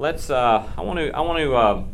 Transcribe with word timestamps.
let's. 0.00 0.30
Uh, 0.30 0.66
I 0.76 0.80
want 0.80 0.98
to. 0.98 1.10
I 1.10 1.20
want 1.20 1.38
to. 1.38 1.54
Uh, 1.54 1.84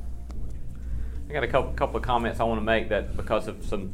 I 1.29 1.33
got 1.33 1.43
a 1.43 1.49
couple, 1.49 1.73
couple 1.73 1.97
of 1.97 2.03
comments 2.03 2.39
I 2.39 2.45
want 2.45 2.61
to 2.61 2.65
make 2.65 2.89
that 2.91 3.17
because 3.17 3.49
of 3.49 3.67
some 3.67 3.93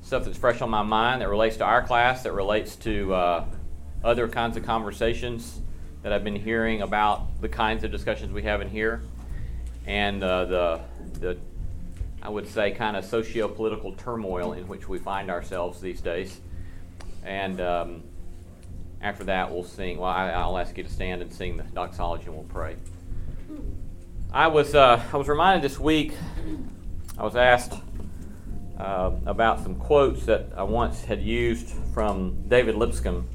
stuff 0.00 0.24
that's 0.24 0.38
fresh 0.38 0.62
on 0.62 0.70
my 0.70 0.82
mind 0.82 1.20
that 1.20 1.28
relates 1.28 1.58
to 1.58 1.64
our 1.64 1.82
class, 1.82 2.22
that 2.22 2.32
relates 2.32 2.76
to 2.76 3.14
uh, 3.14 3.44
other 4.02 4.26
kinds 4.26 4.56
of 4.56 4.64
conversations 4.64 5.60
that 6.02 6.12
I've 6.12 6.24
been 6.24 6.34
hearing 6.34 6.80
about 6.80 7.40
the 7.40 7.48
kinds 7.48 7.84
of 7.84 7.92
discussions 7.92 8.32
we 8.32 8.42
have 8.42 8.62
in 8.62 8.70
here, 8.70 9.02
and 9.86 10.24
uh, 10.24 10.44
the 10.46 10.80
the 11.20 11.38
I 12.22 12.30
would 12.30 12.48
say 12.48 12.70
kind 12.70 12.96
of 12.96 13.04
socio-political 13.04 13.92
turmoil 13.94 14.52
in 14.54 14.66
which 14.66 14.88
we 14.88 14.98
find 14.98 15.30
ourselves 15.30 15.80
these 15.80 16.00
days. 16.00 16.40
And 17.24 17.60
um, 17.60 18.02
after 19.00 19.24
that, 19.24 19.52
we'll 19.52 19.64
sing. 19.64 19.98
Well, 19.98 20.10
I, 20.10 20.46
will 20.46 20.58
ask 20.58 20.76
you 20.78 20.84
to 20.84 20.90
stand 20.90 21.20
and 21.20 21.32
sing 21.32 21.56
the 21.56 21.64
doxology, 21.64 22.26
and 22.26 22.34
we'll 22.34 22.44
pray. 22.44 22.76
I 24.34 24.46
was 24.46 24.74
uh, 24.74 25.04
I 25.12 25.16
was 25.18 25.28
reminded 25.28 25.62
this 25.62 25.78
week. 25.78 26.14
I 27.18 27.22
was 27.22 27.36
asked 27.36 27.74
uh, 28.78 29.10
about 29.26 29.62
some 29.62 29.74
quotes 29.74 30.24
that 30.24 30.46
I 30.56 30.62
once 30.62 31.04
had 31.04 31.20
used 31.20 31.68
from 31.92 32.48
David 32.48 32.74
Lipscomb. 32.76 33.28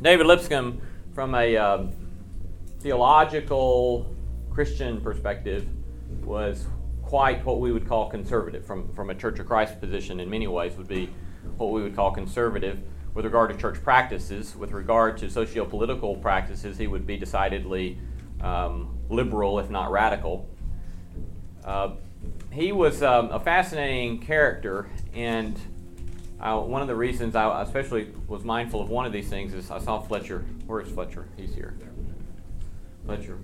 David 0.00 0.26
Lipscomb, 0.26 0.80
from 1.14 1.34
a 1.34 1.54
uh, 1.54 1.86
theological 2.80 4.16
Christian 4.50 4.98
perspective, 5.02 5.68
was 6.24 6.64
quite 7.02 7.44
what 7.44 7.60
we 7.60 7.70
would 7.70 7.86
call 7.86 8.08
conservative. 8.08 8.64
From 8.64 8.90
from 8.94 9.10
a 9.10 9.14
Church 9.14 9.38
of 9.40 9.46
Christ 9.46 9.78
position, 9.78 10.20
in 10.20 10.30
many 10.30 10.46
ways, 10.46 10.74
would 10.78 10.88
be 10.88 11.10
what 11.58 11.70
we 11.70 11.82
would 11.82 11.94
call 11.94 12.12
conservative 12.12 12.80
with 13.12 13.26
regard 13.26 13.50
to 13.50 13.58
church 13.58 13.82
practices. 13.82 14.56
With 14.56 14.72
regard 14.72 15.18
to 15.18 15.28
socio-political 15.28 16.16
practices, 16.16 16.78
he 16.78 16.86
would 16.86 17.06
be 17.06 17.18
decidedly 17.18 17.98
um, 18.40 18.98
liberal, 19.08 19.58
if 19.58 19.70
not 19.70 19.90
radical. 19.90 20.48
Uh, 21.64 21.92
he 22.52 22.72
was 22.72 23.02
um, 23.02 23.30
a 23.30 23.40
fascinating 23.40 24.20
character, 24.20 24.88
and 25.14 25.58
uh, 26.40 26.58
one 26.60 26.82
of 26.82 26.88
the 26.88 26.94
reasons 26.94 27.34
I 27.34 27.62
especially 27.62 28.12
was 28.26 28.44
mindful 28.44 28.80
of 28.80 28.88
one 28.88 29.06
of 29.06 29.12
these 29.12 29.28
things 29.28 29.54
is 29.54 29.70
I 29.70 29.78
saw 29.78 30.00
Fletcher. 30.00 30.44
Where 30.66 30.80
is 30.80 30.90
Fletcher? 30.90 31.28
He's 31.36 31.54
here. 31.54 31.74
Fletcher. 33.04 33.38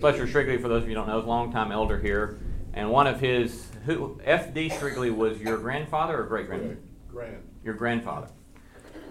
Fletcher 0.00 0.26
Srygley, 0.26 0.60
for 0.60 0.68
those 0.68 0.82
of 0.82 0.88
you 0.88 0.96
who 0.96 1.00
don't 1.00 1.06
know, 1.06 1.18
is 1.18 1.24
a 1.24 1.28
longtime 1.28 1.70
elder 1.70 1.98
here, 1.98 2.38
and 2.74 2.90
one 2.90 3.06
of 3.06 3.20
his 3.20 3.66
who 3.84 4.20
F.D. 4.24 4.70
Srygley 4.70 5.14
was 5.14 5.40
your 5.40 5.58
grandfather 5.58 6.20
or 6.20 6.24
great 6.24 6.46
grandfather? 6.46 6.78
Grand. 7.08 7.42
Your 7.64 7.74
grandfather. 7.74 8.28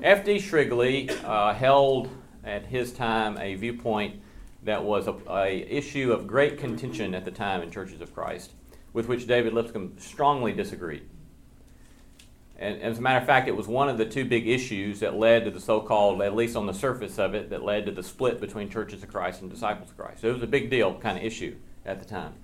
F.D. 0.02 0.38
Srygley 0.38 1.11
uh, 1.23 1.53
held 1.53 2.09
at 2.44 2.66
his 2.66 2.91
time 2.91 3.38
a 3.38 3.56
viewpoint 3.56 4.22
that 4.64 4.84
was 4.84 5.08
a, 5.08 5.16
a, 5.30 5.66
issue 5.70 6.12
of 6.12 6.28
great 6.28 6.58
contention 6.58 7.16
at 7.16 7.26
the 7.26 7.31
time 7.31 7.62
in 7.62 7.72
churches 7.72 8.02
of 8.02 8.14
Christ, 8.14 8.52
with 8.94 9.08
which 9.08 9.28
David 9.28 9.53
Lipscomb 9.53 9.95
strongly 9.98 10.53
disagreed. 10.53 11.03
And 12.58 12.80
as 12.81 13.00
a 13.00 13.02
matter 13.02 13.20
of 13.20 13.26
fact, 13.26 13.48
it 13.48 13.56
was 13.56 13.68
one 13.68 13.90
of 13.90 13.98
the 13.98 14.06
two 14.06 14.23
big 14.23 14.48
issues 14.48 15.00
that 15.00 15.16
led 15.16 15.45
to 15.45 15.52
the 15.52 15.59
so-called, 15.59 16.22
at 16.22 16.36
least 16.36 16.56
on 16.56 16.68
the 16.68 16.73
surface 16.73 17.18
of 17.18 17.34
it, 17.34 17.50
that 17.50 17.64
led 17.64 17.88
to 17.88 17.92
the 17.92 18.03
split 18.03 18.40
between 18.40 18.70
churches 18.70 19.02
of 19.02 19.09
Christ 19.09 19.42
and 19.42 19.50
disciples 19.50 19.90
of 19.90 19.98
Christ. 19.98 20.22
So 20.22 20.30
it 20.30 20.34
was 20.34 20.44
a 20.44 20.48
big 20.48 20.70
deal 20.70 20.94
kind 21.00 21.18
of 21.18 21.23
issue 21.23 21.56
at 21.86 22.00
the 22.00 22.06
time. 22.06 22.36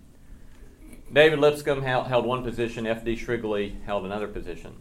David 1.13 1.37
Lipscomb 1.39 1.83
held, 1.83 2.25
one 2.25 2.43
position. 2.43 2.87
F.D. 2.87 3.15
Srygley 3.15 3.81
held 3.83 4.05
another 4.05 4.27
position. 4.27 4.75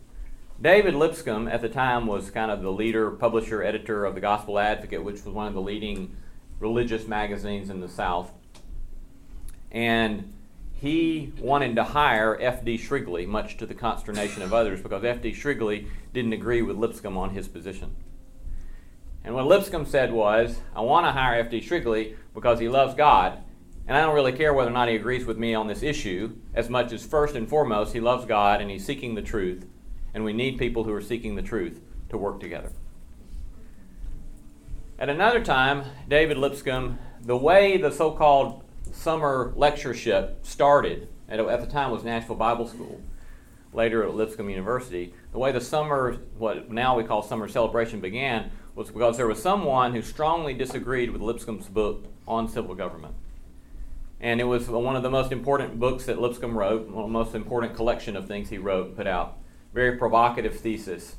David 0.60 0.94
Lipscomb 0.94 1.48
at 1.48 1.60
the 1.60 1.68
time 1.68 2.06
was 2.06 2.30
kind 2.30 2.50
of 2.50 2.62
the 2.62 2.72
leader, 2.72 3.10
publisher, 3.10 3.62
editor 3.62 4.06
of 4.06 4.14
the 4.14 4.22
Gospel 4.22 4.58
Advocate, 4.58 5.04
which 5.04 5.22
was 5.22 5.34
one 5.34 5.46
of 5.46 5.54
the 5.54 5.60
leading 5.60 6.16
religious 6.58 7.06
magazines 7.06 7.70
in 7.70 7.80
the 7.80 7.88
South. 7.88 8.32
And 9.70 10.32
he 10.72 11.32
wanted 11.38 11.74
to 11.76 11.84
hire 11.84 12.38
F.D. 12.40 12.78
Srygley, 12.78 13.26
much 13.26 13.56
to 13.56 13.66
the 13.66 13.74
consternation 13.74 14.42
of 14.42 14.52
others, 14.52 14.80
because 14.80 15.04
F.D. 15.04 15.32
Srygley 15.32 15.88
didn't 16.12 16.32
agree 16.32 16.62
with 16.62 16.76
Lipscomb 16.76 17.16
on 17.16 17.30
his 17.30 17.48
position. 17.48 17.94
And 19.24 19.34
what 19.34 19.46
Lipscomb 19.46 19.86
said 19.86 20.12
was, 20.12 20.60
I 20.74 20.82
want 20.82 21.06
to 21.06 21.12
hire 21.12 21.40
F.D. 21.40 21.62
Srygley 21.62 22.14
because 22.34 22.60
he 22.60 22.68
loves 22.68 22.94
God, 22.94 23.42
and 23.88 23.96
I 23.96 24.02
don't 24.02 24.14
really 24.14 24.32
care 24.32 24.52
whether 24.52 24.70
or 24.70 24.74
not 24.74 24.88
he 24.88 24.96
agrees 24.96 25.24
with 25.24 25.38
me 25.38 25.54
on 25.54 25.66
this 25.66 25.82
issue, 25.82 26.36
as 26.54 26.68
much 26.68 26.92
as 26.92 27.04
first 27.04 27.34
and 27.34 27.48
foremost, 27.48 27.92
he 27.92 28.00
loves 28.00 28.26
God 28.26 28.60
and 28.60 28.70
he's 28.70 28.84
seeking 28.84 29.14
the 29.14 29.22
truth, 29.22 29.66
and 30.14 30.24
we 30.24 30.32
need 30.32 30.58
people 30.58 30.84
who 30.84 30.92
are 30.92 31.02
seeking 31.02 31.36
the 31.36 31.42
truth 31.42 31.80
to 32.10 32.18
work 32.18 32.40
together. 32.40 32.72
At 34.98 35.10
another 35.10 35.44
time, 35.44 35.84
David 36.08 36.38
Lipscomb, 36.38 36.98
the 37.20 37.36
way 37.36 37.76
the 37.76 37.90
so 37.90 38.12
called 38.12 38.64
summer 38.92 39.52
lectureship 39.54 40.38
started, 40.46 41.08
at, 41.28 41.38
at 41.38 41.60
the 41.60 41.66
time 41.66 41.90
was 41.90 42.02
Nashville 42.02 42.36
Bible 42.36 42.66
School, 42.66 43.02
later 43.74 44.02
at 44.04 44.14
Lipscomb 44.14 44.48
University, 44.48 45.12
the 45.32 45.38
way 45.38 45.52
the 45.52 45.60
summer, 45.60 46.16
what 46.38 46.70
now 46.70 46.96
we 46.96 47.04
call 47.04 47.22
summer 47.22 47.46
celebration, 47.46 48.00
began 48.00 48.50
was 48.74 48.90
because 48.90 49.18
there 49.18 49.26
was 49.26 49.42
someone 49.42 49.92
who 49.92 50.00
strongly 50.00 50.54
disagreed 50.54 51.10
with 51.10 51.20
Lipscomb's 51.20 51.68
book 51.68 52.06
on 52.26 52.48
civil 52.48 52.74
government. 52.74 53.14
And 54.18 54.40
it 54.40 54.44
was 54.44 54.66
one 54.66 54.96
of 54.96 55.02
the 55.02 55.10
most 55.10 55.30
important 55.30 55.78
books 55.78 56.06
that 56.06 56.18
Lipscomb 56.18 56.56
wrote, 56.56 56.88
one 56.88 57.04
of 57.04 57.10
the 57.10 57.18
most 57.18 57.34
important 57.34 57.76
collection 57.76 58.16
of 58.16 58.26
things 58.26 58.48
he 58.48 58.56
wrote 58.56 58.86
and 58.86 58.96
put 58.96 59.06
out. 59.06 59.36
Very 59.74 59.98
provocative 59.98 60.58
thesis 60.58 61.16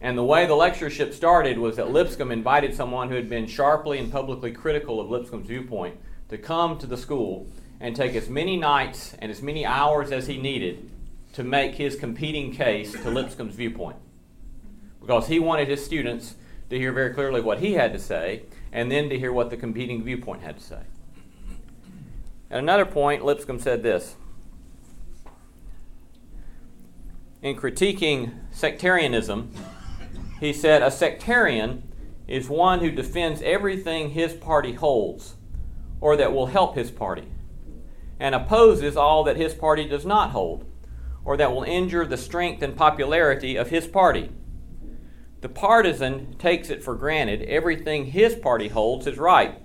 and 0.00 0.16
the 0.16 0.24
way 0.24 0.46
the 0.46 0.54
lectureship 0.54 1.12
started 1.12 1.58
was 1.58 1.76
that 1.76 1.90
Lipscomb 1.90 2.30
invited 2.30 2.74
someone 2.74 3.08
who 3.08 3.16
had 3.16 3.28
been 3.28 3.46
sharply 3.46 3.98
and 3.98 4.12
publicly 4.12 4.52
critical 4.52 5.00
of 5.00 5.10
Lipscomb's 5.10 5.48
viewpoint 5.48 5.96
to 6.28 6.38
come 6.38 6.78
to 6.78 6.86
the 6.86 6.96
school 6.96 7.48
and 7.80 7.96
take 7.96 8.14
as 8.14 8.28
many 8.28 8.56
nights 8.56 9.14
and 9.18 9.30
as 9.30 9.42
many 9.42 9.66
hours 9.66 10.12
as 10.12 10.26
he 10.26 10.38
needed 10.38 10.88
to 11.32 11.42
make 11.42 11.74
his 11.74 11.96
competing 11.96 12.52
case 12.52 12.92
to 12.92 13.10
Lipscomb's 13.10 13.54
viewpoint. 13.54 13.96
Because 15.00 15.26
he 15.26 15.38
wanted 15.40 15.68
his 15.68 15.84
students 15.84 16.36
to 16.70 16.78
hear 16.78 16.92
very 16.92 17.12
clearly 17.12 17.40
what 17.40 17.58
he 17.58 17.74
had 17.74 17.92
to 17.92 17.98
say 17.98 18.42
and 18.72 18.92
then 18.92 19.08
to 19.08 19.18
hear 19.18 19.32
what 19.32 19.50
the 19.50 19.56
competing 19.56 20.02
viewpoint 20.04 20.42
had 20.42 20.58
to 20.58 20.62
say. 20.62 20.80
At 22.50 22.60
another 22.60 22.84
point, 22.84 23.24
Lipscomb 23.24 23.58
said 23.58 23.82
this 23.82 24.16
In 27.42 27.56
critiquing 27.56 28.32
sectarianism, 28.50 29.52
he 30.40 30.52
said, 30.52 30.82
A 30.82 30.90
sectarian 30.90 31.92
is 32.26 32.48
one 32.48 32.80
who 32.80 32.90
defends 32.90 33.42
everything 33.42 34.10
his 34.10 34.34
party 34.34 34.72
holds 34.72 35.36
or 36.00 36.16
that 36.16 36.32
will 36.32 36.46
help 36.46 36.76
his 36.76 36.90
party, 36.90 37.26
and 38.20 38.34
opposes 38.34 38.96
all 38.96 39.24
that 39.24 39.36
his 39.36 39.54
party 39.54 39.88
does 39.88 40.06
not 40.06 40.30
hold 40.30 40.64
or 41.24 41.36
that 41.36 41.52
will 41.52 41.64
injure 41.64 42.06
the 42.06 42.16
strength 42.16 42.62
and 42.62 42.76
popularity 42.76 43.56
of 43.56 43.68
his 43.68 43.86
party. 43.86 44.30
The 45.40 45.48
partisan 45.48 46.34
takes 46.38 46.70
it 46.70 46.82
for 46.82 46.94
granted 46.94 47.42
everything 47.42 48.06
his 48.06 48.34
party 48.34 48.68
holds 48.68 49.06
is 49.06 49.18
right, 49.18 49.60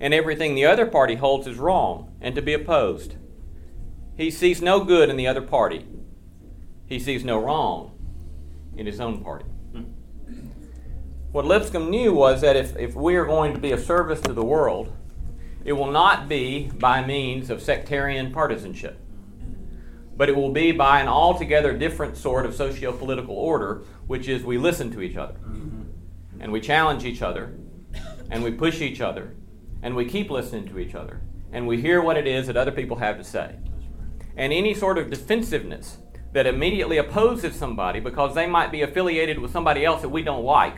and 0.00 0.14
everything 0.14 0.54
the 0.54 0.64
other 0.64 0.86
party 0.86 1.16
holds 1.16 1.46
is 1.46 1.58
wrong 1.58 2.16
and 2.20 2.34
to 2.34 2.42
be 2.42 2.54
opposed. 2.54 3.16
He 4.16 4.30
sees 4.30 4.62
no 4.62 4.82
good 4.82 5.10
in 5.10 5.16
the 5.16 5.26
other 5.26 5.42
party. 5.42 5.86
He 6.86 6.98
sees 6.98 7.24
no 7.24 7.38
wrong 7.38 7.92
in 8.76 8.86
his 8.86 8.98
own 8.98 9.22
party. 9.22 9.46
What 11.34 11.46
Lipscomb 11.46 11.90
knew 11.90 12.14
was 12.14 12.42
that 12.42 12.54
if, 12.54 12.76
if 12.76 12.94
we 12.94 13.16
are 13.16 13.24
going 13.24 13.54
to 13.54 13.58
be 13.58 13.72
of 13.72 13.80
service 13.80 14.20
to 14.20 14.32
the 14.32 14.44
world, 14.44 14.92
it 15.64 15.72
will 15.72 15.90
not 15.90 16.28
be 16.28 16.70
by 16.78 17.04
means 17.04 17.50
of 17.50 17.60
sectarian 17.60 18.30
partisanship, 18.32 19.00
but 20.16 20.28
it 20.28 20.36
will 20.36 20.52
be 20.52 20.70
by 20.70 21.00
an 21.00 21.08
altogether 21.08 21.76
different 21.76 22.16
sort 22.16 22.46
of 22.46 22.54
socio 22.54 22.92
political 22.92 23.34
order, 23.34 23.82
which 24.06 24.28
is 24.28 24.44
we 24.44 24.58
listen 24.58 24.92
to 24.92 25.02
each 25.02 25.16
other, 25.16 25.34
and 26.38 26.52
we 26.52 26.60
challenge 26.60 27.04
each 27.04 27.20
other, 27.20 27.52
and 28.30 28.44
we 28.44 28.52
push 28.52 28.80
each 28.80 29.00
other, 29.00 29.34
and 29.82 29.96
we 29.96 30.04
keep 30.04 30.30
listening 30.30 30.68
to 30.68 30.78
each 30.78 30.94
other, 30.94 31.20
and 31.50 31.66
we 31.66 31.80
hear 31.80 32.00
what 32.00 32.16
it 32.16 32.28
is 32.28 32.46
that 32.46 32.56
other 32.56 32.70
people 32.70 32.98
have 32.98 33.18
to 33.18 33.24
say. 33.24 33.56
And 34.36 34.52
any 34.52 34.72
sort 34.72 34.98
of 34.98 35.10
defensiveness 35.10 35.98
that 36.30 36.46
immediately 36.46 36.98
opposes 36.98 37.56
somebody 37.56 37.98
because 37.98 38.36
they 38.36 38.46
might 38.46 38.70
be 38.70 38.82
affiliated 38.82 39.40
with 39.40 39.50
somebody 39.50 39.84
else 39.84 40.00
that 40.00 40.10
we 40.10 40.22
don't 40.22 40.44
like 40.44 40.76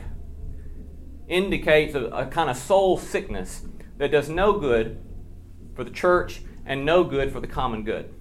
indicates 1.29 1.95
a, 1.95 2.05
a 2.07 2.27
kind 2.27 2.51
of 2.51 2.57
soul 2.57 2.99
sickness 2.99 3.63
that 3.99 4.11
does 4.11 4.29
no 4.29 4.59
good 4.59 5.03
for 5.75 5.85
the 5.85 5.91
church 5.91 6.43
and 6.65 6.85
no 6.85 7.05
good 7.05 7.33
for 7.33 7.41
the 7.41 7.47
common 7.47 7.85
good. 7.85 8.13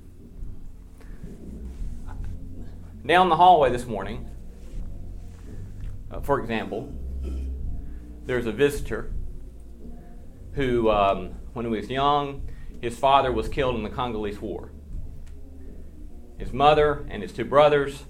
Down 3.06 3.30
the 3.30 3.36
hallway 3.36 3.70
this 3.70 3.86
morning, 3.86 4.30
uh, 6.10 6.22
for 6.22 6.40
example, 6.40 6.92
there's 8.26 8.48
a 8.48 8.52
visitor 8.52 9.12
who, 10.54 10.90
um, 10.90 11.36
when 11.54 11.66
he 11.66 11.72
was 11.72 11.90
young, 11.90 12.48
his 12.82 12.98
father 12.98 13.32
was 13.32 13.48
killed 13.48 13.76
in 13.76 13.84
the 13.84 13.90
Congolese 13.90 14.40
War. 14.40 14.72
His 16.38 16.52
mother 16.52 17.06
and 17.10 17.22
his 17.22 17.32
two 17.32 17.46
brothers 17.46 18.06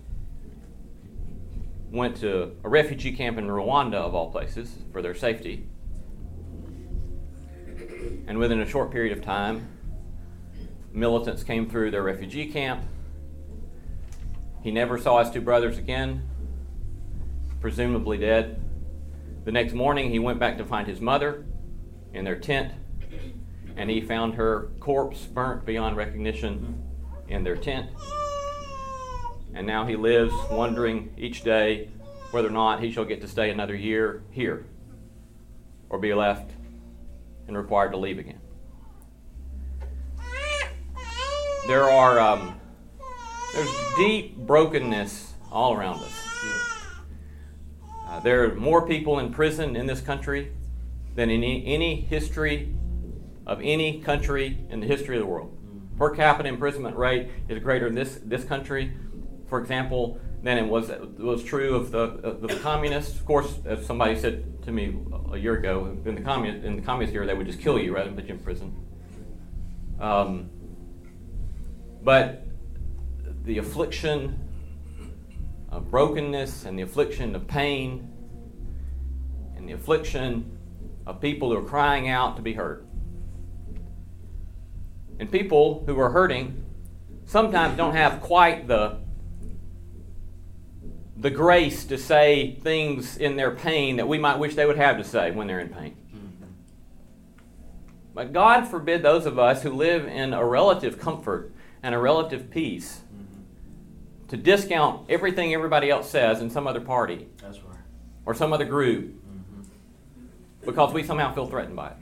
went 1.91 2.17
to 2.17 2.55
a 2.63 2.69
refugee 2.69 3.11
camp 3.11 3.37
in 3.37 3.47
Rwanda, 3.47 3.95
of 3.95 4.13
all 4.15 4.31
places, 4.31 4.75
for 4.91 5.01
their 5.01 5.15
safety. 5.15 5.67
And 8.27 8.37
within 8.37 8.61
a 8.61 8.65
short 8.65 8.91
period 8.91 9.17
of 9.17 9.23
time, 9.23 9.67
militants 10.91 11.43
came 11.43 11.69
through 11.69 11.91
their 11.91 12.03
refugee 12.03 12.51
camp. 12.51 12.83
He 14.63 14.71
never 14.71 14.97
saw 14.97 15.23
his 15.23 15.31
two 15.31 15.41
brothers 15.41 15.77
again, 15.77 16.27
presumably 17.61 18.17
dead. 18.17 18.61
The 19.43 19.51
next 19.51 19.73
morning, 19.73 20.09
he 20.09 20.17
went 20.17 20.39
back 20.39 20.57
to 20.57 20.65
find 20.65 20.87
his 20.87 20.99
mother 20.99 21.45
in 22.13 22.25
their 22.25 22.37
tent, 22.39 22.73
and 23.77 23.89
he 23.89 24.01
found 24.01 24.35
her 24.35 24.69
corpse 24.79 25.25
burnt 25.25 25.65
beyond 25.65 25.97
recognition 25.97 26.81
in 27.27 27.43
their 27.43 27.55
tent. 27.55 27.91
And 29.55 29.65
now 29.65 29.85
he 29.85 29.95
lives 29.95 30.33
wondering 30.51 31.13
each 31.17 31.43
day 31.43 31.89
whether 32.31 32.49
or 32.49 32.51
not 32.51 32.81
he 32.81 32.91
shall 32.91 33.05
get 33.05 33.21
to 33.21 33.27
stay 33.27 33.49
another 33.49 33.73
year 33.73 34.21
here 34.31 34.65
or 35.89 35.97
be 35.97 36.13
left 36.13 36.51
and 37.47 37.57
required 37.57 37.91
to 37.91 37.97
leave 37.97 38.19
again. 38.19 38.41
There 41.67 41.89
are 41.89 42.19
um, 42.19 42.59
there's 43.53 43.69
deep 43.95 44.37
brokenness 44.37 45.33
all 45.51 45.73
around 45.73 46.01
us. 46.01 46.21
Uh, 48.07 48.19
there 48.19 48.43
are 48.43 48.55
more 48.55 48.85
people 48.85 49.19
in 49.19 49.33
prison 49.33 49.75
in 49.75 49.87
this 49.87 50.01
country 50.01 50.51
than 51.15 51.29
in 51.29 51.43
any, 51.43 51.65
any 51.65 52.01
history 52.01 52.75
of 53.47 53.59
any 53.61 54.01
country 54.01 54.57
in 54.69 54.79
the 54.79 54.87
history 54.87 55.15
of 55.15 55.21
the 55.21 55.27
world. 55.27 55.57
Per 55.97 56.13
capita 56.13 56.49
imprisonment 56.49 56.97
rate 56.97 57.29
is 57.47 57.63
greater 57.63 57.87
in 57.87 57.95
this, 57.95 58.19
this 58.23 58.43
country, 58.43 58.91
for 59.47 59.59
example, 59.59 60.19
than 60.41 60.57
it 60.57 60.67
was, 60.67 60.91
was 61.17 61.43
true 61.43 61.75
of 61.75 61.91
the, 61.91 61.99
of 61.99 62.41
the 62.41 62.55
communists. 62.59 63.15
Of 63.15 63.25
course, 63.25 63.59
as 63.65 63.85
somebody 63.85 64.15
said 64.15 64.63
to 64.63 64.71
me 64.71 64.95
a 65.31 65.37
year 65.37 65.55
ago, 65.55 65.97
in 66.05 66.15
the, 66.15 66.21
communist, 66.21 66.65
in 66.65 66.75
the 66.75 66.81
communist 66.81 67.15
era, 67.15 67.25
they 67.25 67.33
would 67.33 67.47
just 67.47 67.59
kill 67.59 67.79
you 67.79 67.95
rather 67.95 68.09
than 68.09 68.15
put 68.15 68.25
you 68.27 68.35
in 68.35 68.39
prison. 68.39 68.75
Um, 69.99 70.49
but 72.03 72.45
the 73.43 73.57
affliction 73.57 74.39
of 75.69 75.89
brokenness 75.89 76.65
and 76.65 76.77
the 76.77 76.83
affliction 76.83 77.35
of 77.35 77.47
pain 77.47 78.11
and 79.55 79.67
the 79.67 79.73
affliction 79.73 80.57
of 81.07 81.19
people 81.19 81.51
who 81.51 81.57
are 81.57 81.67
crying 81.67 82.07
out 82.07 82.35
to 82.35 82.41
be 82.41 82.53
heard. 82.53 82.85
And 85.19 85.31
people 85.31 85.83
who 85.85 85.99
are 85.99 86.09
hurting 86.09 86.63
sometimes 87.25 87.77
don't 87.77 87.95
have 87.95 88.21
quite 88.21 88.67
the 88.67 88.99
the 91.25 91.31
grace 91.31 91.85
to 91.85 91.97
say 91.97 92.51
things 92.61 93.17
in 93.17 93.35
their 93.35 93.49
pain 93.49 93.95
that 93.95 94.07
we 94.07 94.19
might 94.19 94.37
wish 94.37 94.53
they 94.53 94.67
would 94.67 94.77
have 94.77 94.95
to 94.95 95.03
say 95.03 95.31
when 95.31 95.47
they're 95.47 95.59
in 95.59 95.69
pain. 95.69 95.97
But 98.13 98.31
God 98.31 98.67
forbid 98.67 99.01
those 99.01 99.25
of 99.25 99.39
us 99.39 99.63
who 99.63 99.71
live 99.71 100.05
in 100.05 100.35
a 100.35 100.45
relative 100.45 100.99
comfort 100.99 101.51
and 101.81 101.95
a 101.95 101.97
relative 101.97 102.51
peace 102.51 103.01
to 104.27 104.37
discount 104.37 105.09
everything 105.09 105.51
everybody 105.51 105.89
else 105.89 106.11
says 106.11 106.41
in 106.41 106.51
some 106.51 106.67
other 106.67 106.79
party 106.79 107.27
That's 107.41 107.57
right. 107.57 107.79
or 108.27 108.35
some 108.35 108.53
other 108.53 108.65
group 108.65 109.15
because 110.63 110.93
we 110.93 111.01
somehow 111.01 111.33
feel 111.33 111.47
threatened 111.47 111.75
by 111.75 111.87
it. 111.87 111.97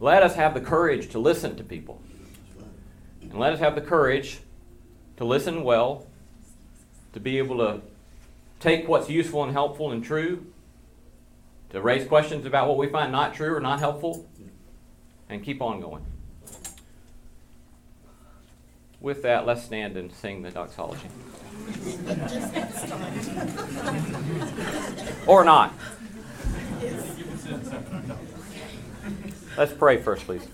Let 0.00 0.22
us 0.22 0.36
have 0.36 0.54
the 0.54 0.62
courage 0.62 1.10
to 1.10 1.18
listen 1.18 1.54
to 1.56 1.64
people. 1.64 2.00
And 3.20 3.34
let 3.34 3.52
us 3.52 3.58
have 3.58 3.74
the 3.74 3.82
courage 3.82 4.38
to 5.18 5.26
listen 5.26 5.62
well, 5.64 6.06
to 7.12 7.20
be 7.20 7.38
able 7.38 7.58
to 7.58 7.80
take 8.60 8.88
what's 8.88 9.08
useful 9.08 9.42
and 9.42 9.52
helpful 9.52 9.90
and 9.90 10.04
true, 10.04 10.46
to 11.70 11.80
raise 11.80 12.06
questions 12.06 12.46
about 12.46 12.68
what 12.68 12.76
we 12.76 12.88
find 12.88 13.10
not 13.12 13.34
true 13.34 13.54
or 13.54 13.60
not 13.60 13.78
helpful, 13.78 14.26
and 15.28 15.44
keep 15.44 15.62
on 15.62 15.80
going. 15.80 16.04
With 19.00 19.22
that, 19.22 19.46
let's 19.46 19.62
stand 19.62 19.96
and 19.96 20.12
sing 20.12 20.42
the 20.42 20.50
doxology. 20.50 21.08
or 25.26 25.44
not. 25.44 25.72
Let's 29.56 29.72
pray 29.72 29.96
first, 30.02 30.24
please. 30.26 30.46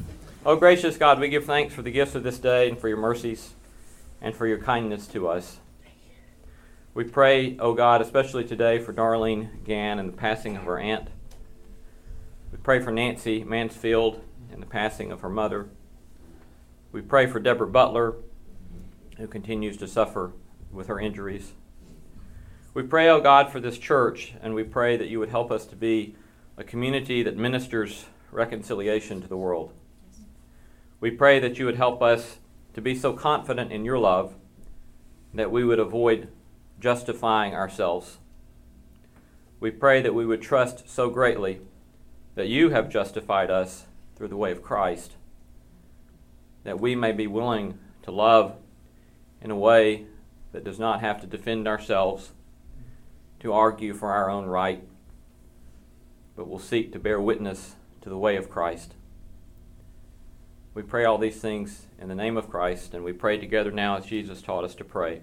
Oh, 0.44 0.54
gracious 0.54 0.96
God, 0.96 1.18
we 1.18 1.28
give 1.28 1.44
thanks 1.44 1.74
for 1.74 1.82
the 1.82 1.90
gifts 1.90 2.14
of 2.14 2.22
this 2.22 2.38
day 2.38 2.68
and 2.68 2.78
for 2.78 2.88
your 2.88 2.98
mercies 2.98 3.54
and 4.20 4.34
for 4.34 4.46
your 4.46 4.58
kindness 4.58 5.08
to 5.08 5.26
us. 5.28 5.58
We 6.96 7.04
pray, 7.04 7.58
oh 7.58 7.74
God, 7.74 8.00
especially 8.00 8.44
today 8.44 8.78
for 8.78 8.90
Darlene 8.90 9.62
Gann 9.64 9.98
and 9.98 10.08
the 10.08 10.16
passing 10.16 10.56
of 10.56 10.62
her 10.62 10.78
aunt. 10.78 11.08
We 12.50 12.56
pray 12.56 12.80
for 12.80 12.90
Nancy 12.90 13.44
Mansfield 13.44 14.24
and 14.50 14.62
the 14.62 14.66
passing 14.66 15.12
of 15.12 15.20
her 15.20 15.28
mother. 15.28 15.68
We 16.92 17.02
pray 17.02 17.26
for 17.26 17.38
Deborah 17.38 17.66
Butler, 17.66 18.14
who 19.18 19.26
continues 19.26 19.76
to 19.76 19.86
suffer 19.86 20.32
with 20.72 20.86
her 20.86 20.98
injuries. 20.98 21.52
We 22.72 22.82
pray, 22.82 23.10
oh 23.10 23.20
God, 23.20 23.52
for 23.52 23.60
this 23.60 23.76
church, 23.76 24.32
and 24.40 24.54
we 24.54 24.64
pray 24.64 24.96
that 24.96 25.08
you 25.08 25.18
would 25.18 25.28
help 25.28 25.50
us 25.50 25.66
to 25.66 25.76
be 25.76 26.16
a 26.56 26.64
community 26.64 27.22
that 27.24 27.36
ministers 27.36 28.06
reconciliation 28.32 29.20
to 29.20 29.28
the 29.28 29.36
world. 29.36 29.74
We 31.00 31.10
pray 31.10 31.40
that 31.40 31.58
you 31.58 31.66
would 31.66 31.76
help 31.76 32.00
us 32.00 32.38
to 32.72 32.80
be 32.80 32.94
so 32.94 33.12
confident 33.12 33.70
in 33.70 33.84
your 33.84 33.98
love 33.98 34.34
that 35.34 35.50
we 35.50 35.62
would 35.62 35.78
avoid 35.78 36.28
justifying 36.80 37.54
ourselves. 37.54 38.18
We 39.60 39.70
pray 39.70 40.02
that 40.02 40.14
we 40.14 40.26
would 40.26 40.42
trust 40.42 40.88
so 40.88 41.08
greatly 41.08 41.60
that 42.34 42.48
you 42.48 42.70
have 42.70 42.90
justified 42.90 43.50
us 43.50 43.86
through 44.14 44.28
the 44.28 44.36
way 44.36 44.52
of 44.52 44.62
Christ, 44.62 45.12
that 46.64 46.80
we 46.80 46.94
may 46.94 47.12
be 47.12 47.26
willing 47.26 47.78
to 48.02 48.10
love 48.10 48.56
in 49.40 49.50
a 49.50 49.56
way 49.56 50.06
that 50.52 50.64
does 50.64 50.78
not 50.78 51.00
have 51.00 51.20
to 51.20 51.26
defend 51.26 51.66
ourselves, 51.66 52.32
to 53.40 53.52
argue 53.52 53.94
for 53.94 54.12
our 54.12 54.30
own 54.30 54.46
right, 54.46 54.82
but 56.34 56.48
will 56.48 56.58
seek 56.58 56.92
to 56.92 56.98
bear 56.98 57.20
witness 57.20 57.76
to 58.02 58.08
the 58.08 58.18
way 58.18 58.36
of 58.36 58.50
Christ. 58.50 58.94
We 60.74 60.82
pray 60.82 61.06
all 61.06 61.16
these 61.16 61.40
things 61.40 61.86
in 61.98 62.08
the 62.08 62.14
name 62.14 62.36
of 62.36 62.50
Christ, 62.50 62.92
and 62.92 63.02
we 63.02 63.14
pray 63.14 63.38
together 63.38 63.70
now 63.70 63.96
as 63.96 64.04
Jesus 64.04 64.42
taught 64.42 64.64
us 64.64 64.74
to 64.74 64.84
pray. 64.84 65.22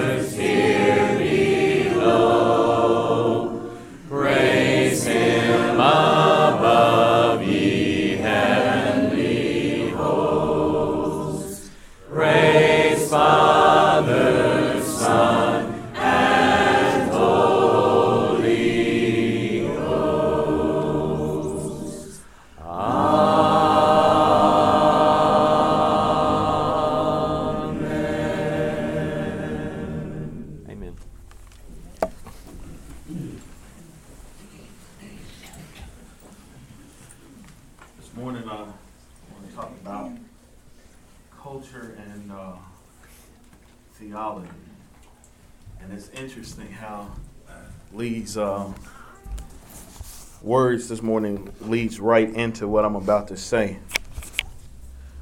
this 50.91 51.01
morning 51.01 51.49
leads 51.61 52.01
right 52.01 52.29
into 52.29 52.67
what 52.67 52.83
I'm 52.83 52.97
about 52.97 53.29
to 53.29 53.37
say. 53.37 53.79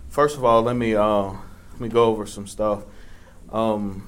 First 0.08 0.36
of 0.36 0.44
all, 0.44 0.64
let 0.64 0.76
me 0.76 0.96
uh, 0.96 1.26
let 1.26 1.80
me 1.80 1.90
go 1.90 2.06
over 2.06 2.26
some 2.26 2.48
stuff. 2.48 2.86
Um, 3.52 4.08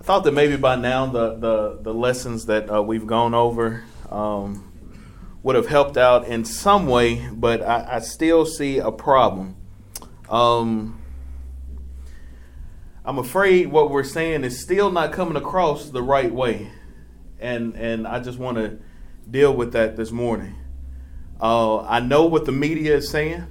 I 0.00 0.02
thought 0.02 0.24
that 0.24 0.32
maybe 0.32 0.56
by 0.56 0.74
now 0.74 1.06
the, 1.06 1.36
the, 1.36 1.78
the 1.82 1.94
lessons 1.94 2.46
that 2.46 2.68
uh, 2.68 2.82
we've 2.82 3.06
gone 3.06 3.32
over 3.32 3.84
um, 4.10 4.72
would 5.44 5.54
have 5.54 5.68
helped 5.68 5.96
out 5.96 6.26
in 6.26 6.44
some 6.44 6.88
way, 6.88 7.28
but 7.32 7.62
I, 7.62 7.86
I 7.88 7.98
still 8.00 8.44
see 8.44 8.78
a 8.78 8.90
problem. 8.90 9.54
Um, 10.28 11.00
I'm 13.04 13.20
afraid 13.20 13.68
what 13.68 13.92
we're 13.92 14.02
saying 14.02 14.42
is 14.42 14.60
still 14.60 14.90
not 14.90 15.12
coming 15.12 15.36
across 15.36 15.90
the 15.90 16.02
right 16.02 16.34
way, 16.34 16.72
and 17.38 17.76
and 17.76 18.04
I 18.04 18.18
just 18.18 18.40
want 18.40 18.56
to 18.56 18.80
deal 19.30 19.52
with 19.54 19.72
that 19.72 19.96
this 19.96 20.10
morning. 20.10 20.54
Uh, 21.40 21.80
I 21.80 22.00
know 22.00 22.26
what 22.26 22.44
the 22.44 22.52
media 22.52 22.96
is 22.96 23.10
saying. 23.10 23.46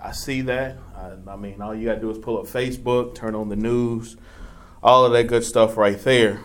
I 0.00 0.12
see 0.12 0.42
that. 0.42 0.76
I, 0.94 1.12
I 1.30 1.36
mean, 1.36 1.60
all 1.62 1.74
you 1.74 1.86
got 1.86 1.94
to 1.94 2.00
do 2.00 2.10
is 2.10 2.18
pull 2.18 2.38
up 2.38 2.46
Facebook, 2.46 3.14
turn 3.14 3.34
on 3.34 3.48
the 3.48 3.56
news, 3.56 4.16
all 4.82 5.04
of 5.04 5.12
that 5.12 5.24
good 5.24 5.44
stuff 5.44 5.76
right 5.76 5.98
there. 5.98 6.40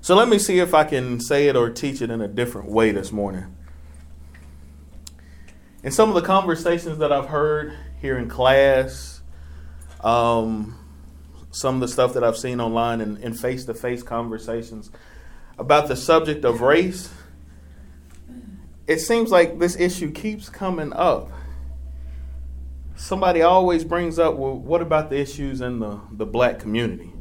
So 0.00 0.16
let 0.16 0.28
me 0.28 0.38
see 0.38 0.58
if 0.58 0.72
I 0.72 0.84
can 0.84 1.20
say 1.20 1.48
it 1.48 1.56
or 1.56 1.68
teach 1.68 2.00
it 2.00 2.10
in 2.10 2.20
a 2.20 2.28
different 2.28 2.70
way 2.70 2.92
this 2.92 3.12
morning. 3.12 3.54
In 5.82 5.92
some 5.92 6.08
of 6.08 6.14
the 6.14 6.22
conversations 6.22 6.98
that 6.98 7.12
I've 7.12 7.26
heard 7.26 7.76
here 8.00 8.16
in 8.18 8.28
class, 8.28 9.20
um, 10.02 10.78
some 11.50 11.76
of 11.76 11.80
the 11.82 11.88
stuff 11.88 12.14
that 12.14 12.24
I've 12.24 12.36
seen 12.36 12.60
online 12.60 13.00
and 13.00 13.18
in 13.18 13.34
face 13.34 13.64
to 13.66 13.74
face 13.74 14.02
conversations 14.02 14.90
about 15.58 15.88
the 15.88 15.96
subject 15.96 16.44
of 16.44 16.60
race, 16.60 17.10
it 18.86 19.00
seems 19.00 19.30
like 19.30 19.58
this 19.58 19.76
issue 19.76 20.10
keeps 20.10 20.48
coming 20.48 20.92
up. 20.92 21.30
Somebody 22.96 23.42
always 23.42 23.84
brings 23.84 24.18
up, 24.18 24.36
well, 24.36 24.56
what 24.56 24.82
about 24.82 25.10
the 25.10 25.18
issues 25.18 25.60
in 25.60 25.78
the, 25.78 26.00
the 26.12 26.26
black 26.26 26.58
community? 26.58 27.12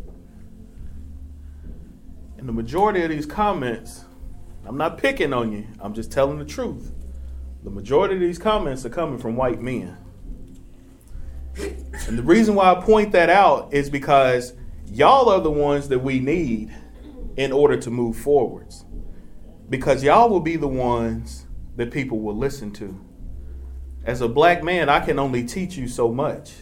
And 2.38 2.48
the 2.48 2.54
majority 2.54 3.04
of 3.04 3.10
these 3.10 3.26
comments, 3.26 4.06
I'm 4.66 4.78
not 4.78 4.98
picking 4.98 5.34
on 5.34 5.52
you, 5.52 5.68
I'm 5.80 5.94
just 5.94 6.12
telling 6.12 6.40
the 6.40 6.46
truth. 6.46 6.94
The 7.64 7.70
majority 7.70 8.16
of 8.16 8.22
these 8.22 8.38
comments 8.38 8.86
are 8.86 8.90
coming 8.90 9.18
from 9.18 9.36
white 9.36 9.62
men. 9.62 9.98
And 11.58 12.18
the 12.18 12.24
reason 12.24 12.56
why 12.56 12.72
I 12.72 12.82
point 12.82 13.12
that 13.12 13.30
out 13.30 13.74
is 13.74 13.90
because 13.90 14.54
y'all 14.86 15.30
are 15.30 15.42
the 15.42 15.52
ones 15.52 15.90
that 15.90 16.00
we 16.00 16.20
need 16.20 16.74
in 17.38 17.52
order 17.52 17.78
to 17.78 17.90
move 17.90 18.18
forwards. 18.18 18.84
Because 19.70 20.04
y'all 20.04 20.30
will 20.30 20.42
be 20.42 20.56
the 20.58 20.68
ones 20.68 21.46
that 21.76 21.92
people 21.92 22.20
will 22.20 22.36
listen 22.36 22.72
to. 22.74 23.00
As 24.04 24.22
a 24.22 24.28
black 24.28 24.64
man, 24.64 24.90
I 24.90 25.00
can 25.00 25.20
only 25.20 25.46
teach 25.46 25.78
you 25.78 25.88
so 25.88 26.12
much. 26.12 26.54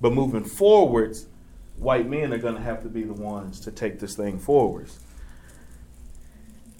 But 0.00 0.12
moving 0.12 0.44
forwards, 0.44 1.26
white 1.76 2.08
men 2.08 2.32
are 2.32 2.38
going 2.38 2.56
to 2.56 2.60
have 2.60 2.82
to 2.82 2.88
be 2.88 3.02
the 3.02 3.14
ones 3.14 3.60
to 3.60 3.70
take 3.70 3.98
this 3.98 4.14
thing 4.14 4.38
forwards. 4.38 5.00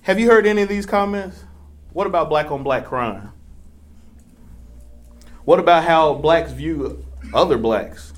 Have 0.02 0.20
you 0.20 0.28
heard 0.28 0.46
any 0.46 0.62
of 0.62 0.68
these 0.68 0.87
comments? 0.87 1.44
What 1.92 2.06
about 2.06 2.28
black 2.28 2.50
on 2.50 2.62
black 2.62 2.85
crime? 2.85 3.32
What 5.44 5.58
about 5.58 5.85
how 5.85 6.14
blacks 6.14 6.52
view 6.52 7.04
other 7.32 7.56
blacks? 7.56 8.12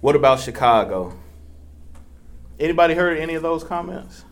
What 0.00 0.16
about 0.16 0.40
Chicago? 0.40 1.19
Anybody 2.60 2.92
heard 2.92 3.16
any 3.16 3.34
of 3.34 3.42
those 3.42 3.64
comments? 3.64 4.26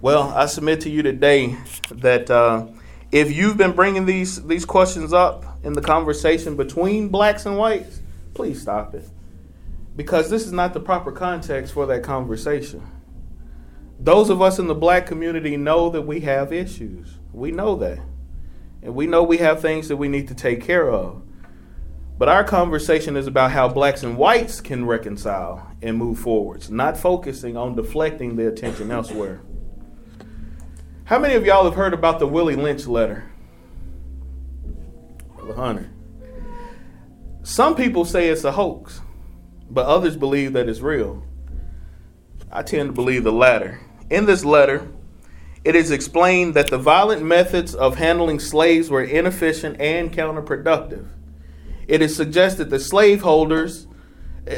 Well, 0.00 0.28
I 0.30 0.46
submit 0.46 0.80
to 0.82 0.90
you 0.90 1.02
today 1.02 1.56
that 1.90 2.30
uh, 2.30 2.68
if 3.10 3.32
you've 3.32 3.56
been 3.56 3.72
bringing 3.72 4.06
these 4.06 4.44
these 4.46 4.64
questions 4.64 5.12
up 5.12 5.44
in 5.64 5.72
the 5.72 5.80
conversation 5.80 6.56
between 6.56 7.08
blacks 7.08 7.44
and 7.44 7.58
whites, 7.58 8.00
please 8.34 8.62
stop 8.62 8.94
it 8.94 9.04
because 9.96 10.30
this 10.30 10.46
is 10.46 10.52
not 10.52 10.74
the 10.74 10.80
proper 10.80 11.10
context 11.10 11.72
for 11.72 11.86
that 11.86 12.04
conversation. 12.04 12.82
Those 13.98 14.30
of 14.30 14.40
us 14.40 14.60
in 14.60 14.68
the 14.68 14.74
black 14.76 15.06
community 15.06 15.56
know 15.56 15.90
that 15.90 16.02
we 16.02 16.20
have 16.20 16.52
issues. 16.52 17.18
We 17.32 17.50
know 17.50 17.74
that. 17.76 17.98
And 18.82 18.94
we 18.94 19.06
know 19.06 19.22
we 19.22 19.38
have 19.38 19.60
things 19.60 19.88
that 19.88 19.96
we 19.96 20.08
need 20.08 20.28
to 20.28 20.34
take 20.34 20.60
care 20.60 20.88
of. 20.88 21.22
But 22.22 22.28
our 22.28 22.44
conversation 22.44 23.16
is 23.16 23.26
about 23.26 23.50
how 23.50 23.66
blacks 23.66 24.04
and 24.04 24.16
whites 24.16 24.60
can 24.60 24.86
reconcile 24.86 25.74
and 25.82 25.96
move 25.96 26.20
forwards, 26.20 26.70
not 26.70 26.96
focusing 26.96 27.56
on 27.56 27.74
deflecting 27.74 28.36
the 28.36 28.46
attention 28.46 28.92
elsewhere. 28.92 29.40
How 31.02 31.18
many 31.18 31.34
of 31.34 31.44
y'all 31.44 31.64
have 31.64 31.74
heard 31.74 31.92
about 31.92 32.20
the 32.20 32.28
Willie 32.28 32.54
Lynch 32.54 32.86
letter? 32.86 33.28
Brother 35.34 35.54
Hunter. 35.54 35.90
Some 37.42 37.74
people 37.74 38.04
say 38.04 38.28
it's 38.28 38.44
a 38.44 38.52
hoax 38.52 39.00
but 39.68 39.86
others 39.86 40.16
believe 40.16 40.52
that 40.52 40.68
it's 40.68 40.78
real. 40.78 41.24
I 42.52 42.62
tend 42.62 42.90
to 42.90 42.92
believe 42.92 43.24
the 43.24 43.32
latter. 43.32 43.80
In 44.10 44.26
this 44.26 44.44
letter, 44.44 44.88
it 45.64 45.74
is 45.74 45.90
explained 45.90 46.54
that 46.54 46.70
the 46.70 46.78
violent 46.78 47.24
methods 47.24 47.74
of 47.74 47.96
handling 47.96 48.38
slaves 48.38 48.90
were 48.90 49.02
inefficient 49.02 49.80
and 49.80 50.12
counterproductive. 50.12 51.08
It 51.88 52.02
is 52.02 52.14
suggested 52.14 52.70
that 52.70 52.80
slaveholders, 52.80 53.86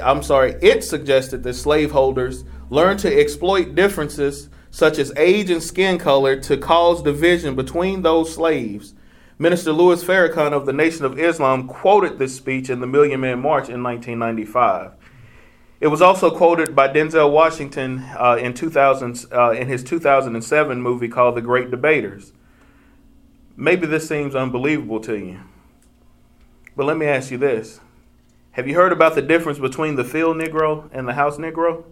I'm 0.03 0.23
sorry, 0.23 0.57
it 0.63 0.85
suggested 0.85 1.43
that 1.43 1.55
slaveholders 1.55 2.45
learn 2.71 2.97
to 2.99 3.21
exploit 3.21 3.75
differences 3.75 4.49
such 4.71 4.99
as 4.99 5.13
age 5.17 5.51
and 5.51 5.63
skin 5.63 5.99
color 5.99 6.37
to 6.41 6.57
cause 6.57 7.03
division 7.03 7.55
between 7.55 8.03
those 8.03 8.35
slaves. 8.35 8.95
Minister 9.39 9.73
Louis 9.73 10.03
Farrakhan 10.03 10.53
of 10.53 10.67
the 10.67 10.73
Nation 10.73 11.05
of 11.05 11.19
Islam 11.19 11.69
quoted 11.69 12.19
this 12.19 12.37
speech 12.37 12.71
in 12.71 12.81
the 12.81 12.87
Million 12.87 13.21
Man 13.21 13.41
March 13.41 13.69
in 13.69 13.83
1995. 13.83 14.93
It 15.81 15.89
was 15.89 16.01
also 16.01 16.31
quoted 16.31 16.75
by 16.75 16.89
Denzel 16.89 17.31
Washington 17.31 18.05
uh, 18.19 18.37
in 18.41 18.55
2000 18.55 19.27
uh, 19.33 19.51
in 19.51 19.69
his 19.69 19.85
2007 19.85 20.81
movie 20.81 21.09
called 21.09 21.35
The 21.35 21.43
Great 21.43 21.71
Debaters. 21.71 22.33
Maybe 23.57 23.87
this 23.87 24.09
seems 24.09 24.35
unbelievable 24.35 25.01
to 25.01 25.17
you, 25.17 25.41
but 26.77 26.87
let 26.87 26.97
me 26.97 27.07
ask 27.07 27.31
you 27.31 27.39
this: 27.39 27.81
Have 28.53 28.67
you 28.69 28.75
heard 28.75 28.93
about 28.93 29.15
the 29.15 29.23
difference 29.23 29.59
between 29.59 29.97
the 29.97 30.05
field 30.05 30.37
Negro 30.37 30.89
and 30.93 31.07
the 31.09 31.15
house 31.15 31.37
Negro? 31.37 31.85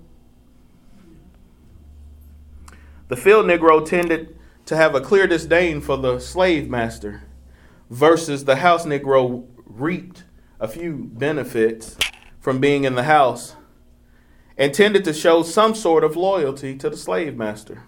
The 3.08 3.16
field 3.16 3.46
Negro 3.46 3.84
tended 3.84 4.38
to 4.66 4.76
have 4.76 4.94
a 4.94 5.00
clear 5.00 5.26
disdain 5.26 5.80
for 5.80 5.96
the 5.96 6.18
slave 6.18 6.68
master, 6.70 7.24
versus 7.90 8.44
the 8.44 8.56
house 8.56 8.86
Negro 8.86 9.44
reaped 9.66 10.24
a 10.58 10.68
few 10.68 11.10
benefits 11.12 11.96
from 12.40 12.58
being 12.58 12.84
in 12.84 12.94
the 12.94 13.02
house 13.04 13.56
and 14.56 14.72
tended 14.72 15.04
to 15.04 15.12
show 15.12 15.42
some 15.42 15.74
sort 15.74 16.04
of 16.04 16.16
loyalty 16.16 16.76
to 16.76 16.90
the 16.90 16.96
slave 16.96 17.36
master. 17.36 17.82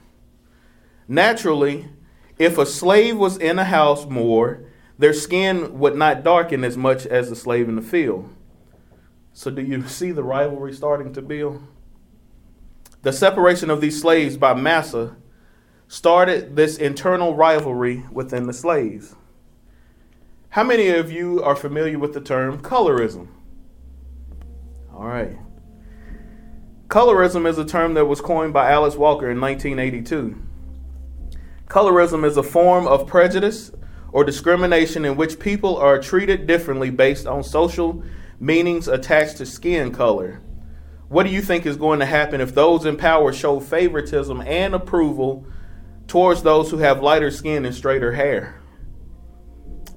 Naturally, 1.07 1.89
if 2.39 2.59
a 2.59 2.67
slave 2.67 3.17
was 3.17 3.37
in 3.37 3.59
a 3.59 3.65
house 3.65 4.07
more, 4.07 4.65
their 4.99 5.13
skin 5.13 5.79
would 5.79 5.97
not 5.97 6.23
darken 6.23 6.65
as 6.65 6.77
much 6.77 7.07
as 7.07 7.29
the 7.29 7.37
slave 7.37 7.69
in 7.69 7.77
the 7.77 7.83
field. 7.83 8.29
So, 9.33 9.51
do 9.51 9.63
you 9.63 9.87
see 9.89 10.13
the 10.13 10.23
rivalry 10.23 10.73
starting 10.73 11.13
to 11.15 11.23
build? 11.23 11.63
The 13.03 13.13
separation 13.13 13.69
of 13.71 13.81
these 13.81 14.01
slaves 14.01 14.37
by 14.37 14.55
massa 14.55 15.17
started 15.89 16.57
this 16.57 16.79
internal 16.79 17.35
rivalry 17.35 18.05
within 18.11 18.47
the 18.47 18.53
slaves. 18.53 19.17
How 20.51 20.63
many 20.63 20.89
of 20.89 21.11
you 21.11 21.43
are 21.43 21.57
familiar 21.57 21.99
with 21.99 22.15
the 22.15 22.21
term 22.21 22.61
colorism? 22.61 23.29
All 24.95 25.07
right. 25.07 25.37
Colorism 26.87 27.49
is 27.49 27.59
a 27.59 27.65
term 27.65 27.95
that 27.95 28.05
was 28.07 28.21
coined 28.21 28.53
by 28.53 28.71
Alice 28.71 28.95
Walker 28.95 29.29
in 29.29 29.41
1982. 29.41 30.41
Colorism 31.67 32.25
is 32.25 32.37
a 32.37 32.43
form 32.43 32.87
of 32.87 33.07
prejudice 33.09 33.73
or 34.15 34.23
discrimination 34.23 35.05
in 35.05 35.17
which 35.17 35.41
people 35.41 35.77
are 35.77 35.99
treated 35.99 36.47
differently 36.47 36.89
based 36.89 37.27
on 37.27 37.43
social 37.43 38.01
meanings 38.39 38.87
attached 38.87 39.39
to 39.39 39.45
skin 39.45 39.91
color. 39.91 40.41
What 41.09 41.27
do 41.27 41.33
you 41.33 41.43
think 41.43 41.67
is 41.67 41.77
going 41.77 41.99
to 41.99 42.07
happen 42.07 42.41
if 42.41 42.55
those 42.55 42.87
in 42.87 42.97
power 42.97 43.33
show 43.33 43.59
favoritism 43.59 44.41
and 44.43 44.73
approval 44.73 45.45
towards 46.07 46.45
those 46.45 46.71
who 46.71 46.79
have 46.79 47.03
lighter 47.03 47.33
skin 47.33 47.65
and 47.65 47.75
straighter 47.75 48.13
hair? 48.13 48.63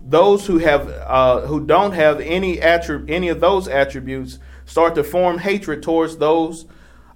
Those 0.04 0.48
who 0.48 0.58
have 0.58 0.90
uh, 0.90 1.42
who 1.42 1.64
don't 1.64 1.92
have 1.92 2.20
any 2.20 2.58
attrib- 2.58 3.12
any 3.12 3.30
of 3.30 3.40
those 3.40 3.68
attributes 3.68 4.40
start 4.66 4.96
to 4.96 5.04
form 5.04 5.38
hatred 5.38 5.84
towards 5.84 6.18
those 6.18 6.66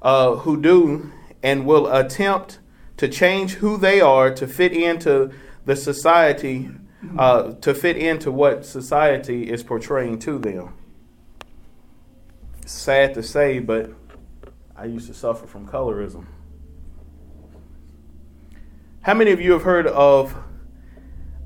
uh, 0.04 0.36
who 0.36 0.62
do 0.62 1.12
and 1.42 1.66
will 1.66 1.92
attempt 1.92 2.60
to 2.98 3.08
change 3.08 3.54
who 3.54 3.78
they 3.78 4.02
are 4.02 4.32
to 4.36 4.46
fit 4.46 4.72
into 4.72 5.32
the 5.66 5.76
society, 5.76 6.70
uh, 7.18 7.54
to 7.54 7.74
fit 7.74 7.98
into 7.98 8.32
what 8.32 8.66
society 8.66 9.50
is 9.50 9.64
portraying 9.64 10.20
to 10.20 10.38
them. 10.38 10.74
sad 12.66 13.14
to 13.16 13.24
say, 13.24 13.60
but 13.60 13.92
I 14.76 14.86
used 14.86 15.08
to 15.08 15.14
suffer 15.14 15.48
from 15.48 15.68
colorism. 15.68 16.26
How 19.02 19.14
many 19.16 19.32
of 19.32 19.42
you 19.42 19.54
have 19.54 19.64
heard 19.64 19.88
of 19.88 20.36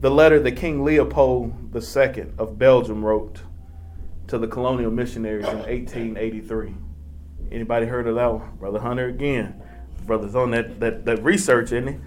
the 0.02 0.12
letter 0.12 0.40
that 0.42 0.52
King 0.54 0.84
Leopold 0.84 1.74
II 1.74 2.26
of 2.38 2.60
Belgium 2.60 3.04
wrote 3.04 3.42
to 4.28 4.38
the 4.38 4.48
colonial 4.48 4.92
missionaries 4.92 5.48
in 5.48 5.60
1883? 5.60 6.76
Anybody 7.52 7.86
heard 7.86 8.08
of 8.08 8.16
that 8.16 8.34
one? 8.34 8.58
Brother 8.58 8.80
Hunter 8.80 9.08
again. 9.08 9.62
Brother's 10.06 10.36
on 10.36 10.52
that, 10.52 10.80
that, 10.80 11.06
that 11.06 11.24
research, 11.24 11.72
isn't 11.72 11.88
he? 11.88 11.98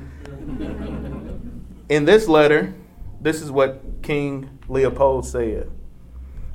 In 1.89 2.05
this 2.05 2.29
letter, 2.29 2.75
this 3.21 3.43
is 3.43 3.51
what 3.51 3.83
King 4.03 4.59
Leopold 4.69 5.27
said. 5.27 5.71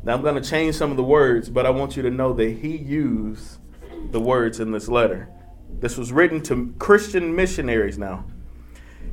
Now 0.04 0.14
I'm 0.14 0.22
going 0.22 0.42
to 0.42 0.50
change 0.50 0.76
some 0.76 0.92
of 0.92 0.98
the 0.98 1.04
words, 1.04 1.50
but 1.50 1.66
I 1.66 1.70
want 1.70 1.96
you 1.96 2.04
to 2.04 2.10
know 2.10 2.34
that 2.34 2.50
he 2.50 2.76
used 2.76 3.60
the 4.12 4.20
words 4.20 4.60
in 4.60 4.72
this 4.72 4.88
letter. 4.88 5.30
This 5.80 5.98
was 5.98 6.12
written 6.12 6.42
to 6.44 6.74
Christian 6.80 7.36
missionaries 7.36 7.98
now. 7.98 8.26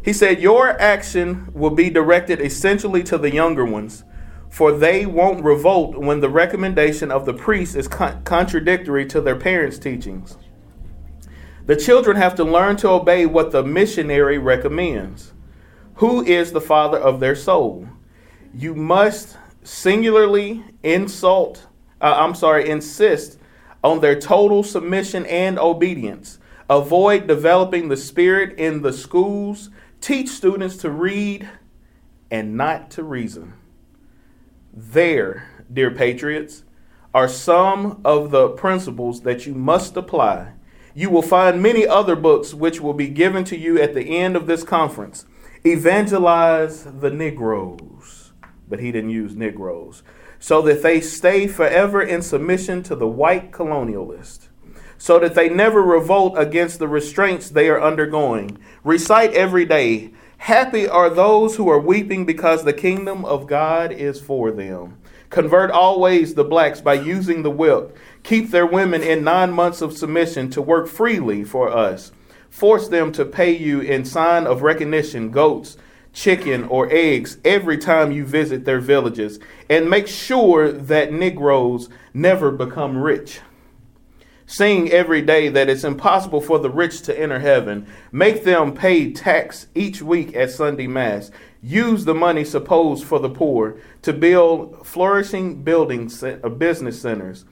He 0.04 0.12
said, 0.12 0.40
Your 0.40 0.71
action 0.80 1.50
will 1.52 1.71
be 1.71 1.90
directed 1.90 2.40
essentially 2.40 3.02
to 3.04 3.19
the 3.19 3.33
younger 3.33 3.64
ones, 3.64 4.04
for 4.49 4.73
they 4.73 5.07
won't 5.07 5.45
revolt 5.45 5.97
when 5.97 6.21
the 6.21 6.28
recommendation 6.28 7.11
of 7.11 7.25
the 7.25 7.35
priest 7.35 7.76
is 7.76 7.88
con- 7.88 8.23
contradictory 8.25 9.07
to 9.07 9.21
their 9.21 9.37
parents' 9.37 9.78
teachings. 9.78 10.37
The 11.66 11.76
children 11.76 12.16
have 12.16 12.35
to 12.37 12.45
learn 12.45 12.76
to 12.78 12.88
obey 12.88 13.26
what 13.26 13.52
the 13.52 13.62
missionary 13.62 14.38
recommends. 14.38 15.33
Who 16.00 16.25
is 16.25 16.52
the 16.52 16.62
father 16.62 16.97
of 16.97 17.21
their 17.21 17.37
soul? 17.37 17.87
You 18.54 18.75
must 18.75 19.37
singularly 19.62 20.64
insult, 20.83 21.66
uh, 22.00 22.14
I'm 22.16 22.35
sorry, 22.35 22.71
insist 22.71 23.38
on 23.85 24.00
their 24.00 24.19
total 24.19 24.62
submission 24.62 25.26
and 25.26 25.59
obedience. 25.59 26.38
Avoid 26.71 27.26
developing 27.26 27.88
the 27.88 27.99
spirit 27.99 28.59
in 28.59 28.80
the 28.80 28.95
schools. 28.95 29.69
Teach 30.00 30.30
students 30.30 30.78
to 30.78 30.90
read 30.90 31.47
and 32.30 32.57
not 32.57 32.90
to 32.92 33.02
reason. 33.02 33.52
There, 34.73 35.50
dear 35.71 35.90
patriots, 35.90 36.64
are 37.12 37.28
some 37.28 38.00
of 38.07 38.30
the 38.30 38.49
principles 38.49 39.21
that 39.25 39.45
you 39.45 39.54
must 39.54 39.99
apply. 39.99 40.52
You 40.95 41.11
will 41.11 41.21
find 41.21 41.62
many 41.62 41.87
other 41.87 42.16
books 42.16 42.54
which 42.54 42.80
will 42.80 42.95
be 42.95 43.09
given 43.09 43.45
to 43.45 43.57
you 43.59 43.78
at 43.78 43.92
the 43.92 44.16
end 44.16 44.35
of 44.35 44.47
this 44.47 44.64
conference. 44.64 45.26
Evangelize 45.64 46.85
the 46.85 47.11
Negroes, 47.11 48.33
but 48.69 48.81
he 48.81 48.93
didn't 48.93 49.11
use 49.11 49.37
Negroes, 49.37 50.02
so 50.38 50.62
that 50.62 50.83
they 50.83 51.00
stay 51.00 51.47
forever 51.47 52.02
in 52.02 52.23
submission 52.23 52.83
to 52.85 52.97
the 52.97 53.09
white 53.09 53.50
colonialist 53.50 54.49
so 54.97 55.19
that 55.19 55.35
they 55.35 55.49
never 55.49 55.81
revolt 55.81 56.35
against 56.37 56.79
the 56.79 56.87
restraints 56.87 57.49
they 57.49 57.71
are 57.71 57.81
undergoing. 57.81 58.59
Recite 58.85 59.33
every 59.33 59.64
day 59.64 60.11
Happy 60.40 60.88
are 60.88 61.11
those 61.11 61.57
who 61.57 61.69
are 61.69 61.79
weeping 61.79 62.25
because 62.25 62.64
the 62.64 62.73
kingdom 62.73 63.26
of 63.26 63.47
God 63.47 63.93
is 63.93 64.19
for 64.19 64.50
them. 64.50 64.97
Convert 65.29 65.71
always 65.71 66.33
the 66.33 66.45
blacks 66.45 66.81
by 66.81 66.95
using 66.95 67.43
the 67.43 67.50
whip. 67.50 67.95
Keep 68.23 68.50
their 68.50 68.64
women 68.64 69.02
in 69.02 69.23
nine 69.23 69.52
months 69.52 69.83
of 69.83 69.95
submission 69.95 70.49
to 70.52 70.62
work 70.62 70.88
freely 70.88 71.45
for 71.45 71.69
us. 71.69 72.11
Force 72.50 72.88
them 72.88 73.12
to 73.12 73.25
pay 73.25 73.57
you 73.57 73.80
in 73.80 74.04
sign 74.04 74.47
of 74.47 74.62
recognition 74.62 75.30
goats, 75.30 75.76
chicken, 76.12 76.64
or 76.64 76.88
eggs 76.90 77.38
every 77.45 77.78
time 77.78 78.11
you 78.11 78.26
visit 78.26 78.64
their 78.64 78.80
villages. 78.80 79.38
And 79.69 79.88
make 79.88 80.09
sure 80.09 80.73
that 80.73 81.12
Negroes 81.12 81.88
never 82.12 82.50
become 82.50 82.99
rich. 82.99 83.40
Sing 84.47 84.90
every 84.90 85.23
day 85.23 85.49
that 85.49 85.69
it's 85.69 85.85
impossible 85.85 86.40
for 86.40 86.59
the 86.59 86.71
rich 86.71 87.02
to 87.02 87.16
enter 87.16 87.38
heaven. 87.38 87.87
Make 88.11 88.42
them 88.42 88.75
pay 88.75 89.12
tax 89.12 89.69
each 89.76 90.02
week 90.02 90.35
at 90.35 90.50
Sunday 90.50 90.88
Mass. 90.88 91.30
Use 91.62 92.04
the 92.04 92.14
money 92.14 92.45
supposed 92.45 93.04
for 93.04 93.21
the 93.21 93.30
poor 93.30 93.76
to 94.02 94.12
build 94.12 94.85
flourishing 94.85 95.62
buildings, 95.62 96.25
uh, 96.25 96.37
business 96.59 97.00
centers. 97.00 97.45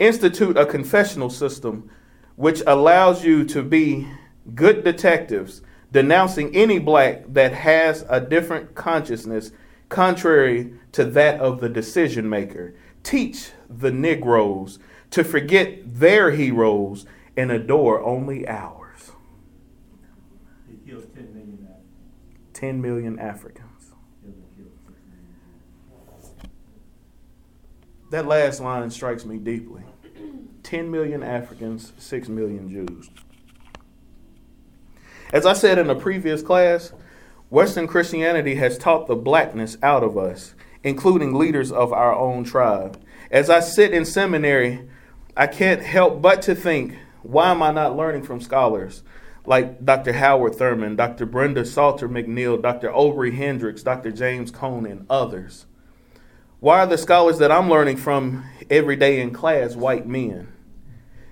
Institute 0.00 0.56
a 0.56 0.66
confessional 0.66 1.30
system 1.30 1.88
which 2.34 2.62
allows 2.66 3.24
you 3.24 3.44
to 3.44 3.62
be 3.62 4.08
good 4.54 4.84
detectives, 4.84 5.62
denouncing 5.92 6.54
any 6.54 6.78
black 6.78 7.24
that 7.28 7.52
has 7.52 8.04
a 8.08 8.20
different 8.20 8.74
consciousness 8.74 9.52
contrary 9.88 10.72
to 10.92 11.04
that 11.04 11.40
of 11.40 11.60
the 11.60 11.68
decision 11.68 12.28
maker. 12.28 12.74
Teach 13.02 13.50
the 13.68 13.90
Negroes 13.90 14.78
to 15.10 15.24
forget 15.24 15.80
their 15.84 16.30
heroes 16.30 17.06
and 17.36 17.50
adore 17.50 18.02
only 18.02 18.46
ours. 18.46 19.12
He 20.68 20.90
kills 20.90 21.04
10 21.14 21.34
million 21.34 21.68
10 22.52 22.80
million 22.80 23.18
Africans. 23.18 23.66
That 28.10 28.26
last 28.26 28.60
line 28.60 28.90
strikes 28.90 29.24
me 29.24 29.38
deeply. 29.38 29.82
10 30.64 30.90
million 30.90 31.22
Africans, 31.22 31.92
6 31.96 32.28
million 32.28 32.68
Jews. 32.68 33.08
As 35.32 35.46
I 35.46 35.52
said 35.52 35.78
in 35.78 35.88
a 35.88 35.94
previous 35.94 36.42
class, 36.42 36.92
Western 37.50 37.86
Christianity 37.86 38.56
has 38.56 38.76
taught 38.76 39.06
the 39.06 39.14
blackness 39.14 39.76
out 39.80 40.02
of 40.02 40.18
us, 40.18 40.54
including 40.82 41.34
leaders 41.34 41.70
of 41.70 41.92
our 41.92 42.12
own 42.12 42.42
tribe. 42.42 43.00
As 43.30 43.48
I 43.48 43.60
sit 43.60 43.94
in 43.94 44.04
seminary, 44.04 44.88
I 45.36 45.46
can't 45.46 45.82
help 45.82 46.20
but 46.20 46.42
to 46.42 46.56
think, 46.56 46.96
why 47.22 47.52
am 47.52 47.62
I 47.62 47.70
not 47.70 47.96
learning 47.96 48.24
from 48.24 48.40
scholars 48.40 49.04
like 49.46 49.84
Dr. 49.84 50.14
Howard 50.14 50.56
Thurman, 50.56 50.96
Dr. 50.96 51.26
Brenda 51.26 51.64
Salter 51.64 52.08
McNeil, 52.08 52.60
Dr. 52.60 52.92
Obery 52.92 53.30
Hendricks, 53.30 53.84
Dr. 53.84 54.10
James 54.10 54.50
Cone, 54.50 54.84
and 54.84 55.06
others? 55.08 55.66
Why 56.58 56.80
are 56.80 56.86
the 56.86 56.98
scholars 56.98 57.38
that 57.38 57.52
I'm 57.52 57.70
learning 57.70 57.98
from 57.98 58.44
every 58.68 58.96
day 58.96 59.20
in 59.20 59.32
class 59.32 59.76
white 59.76 60.08
men? 60.08 60.52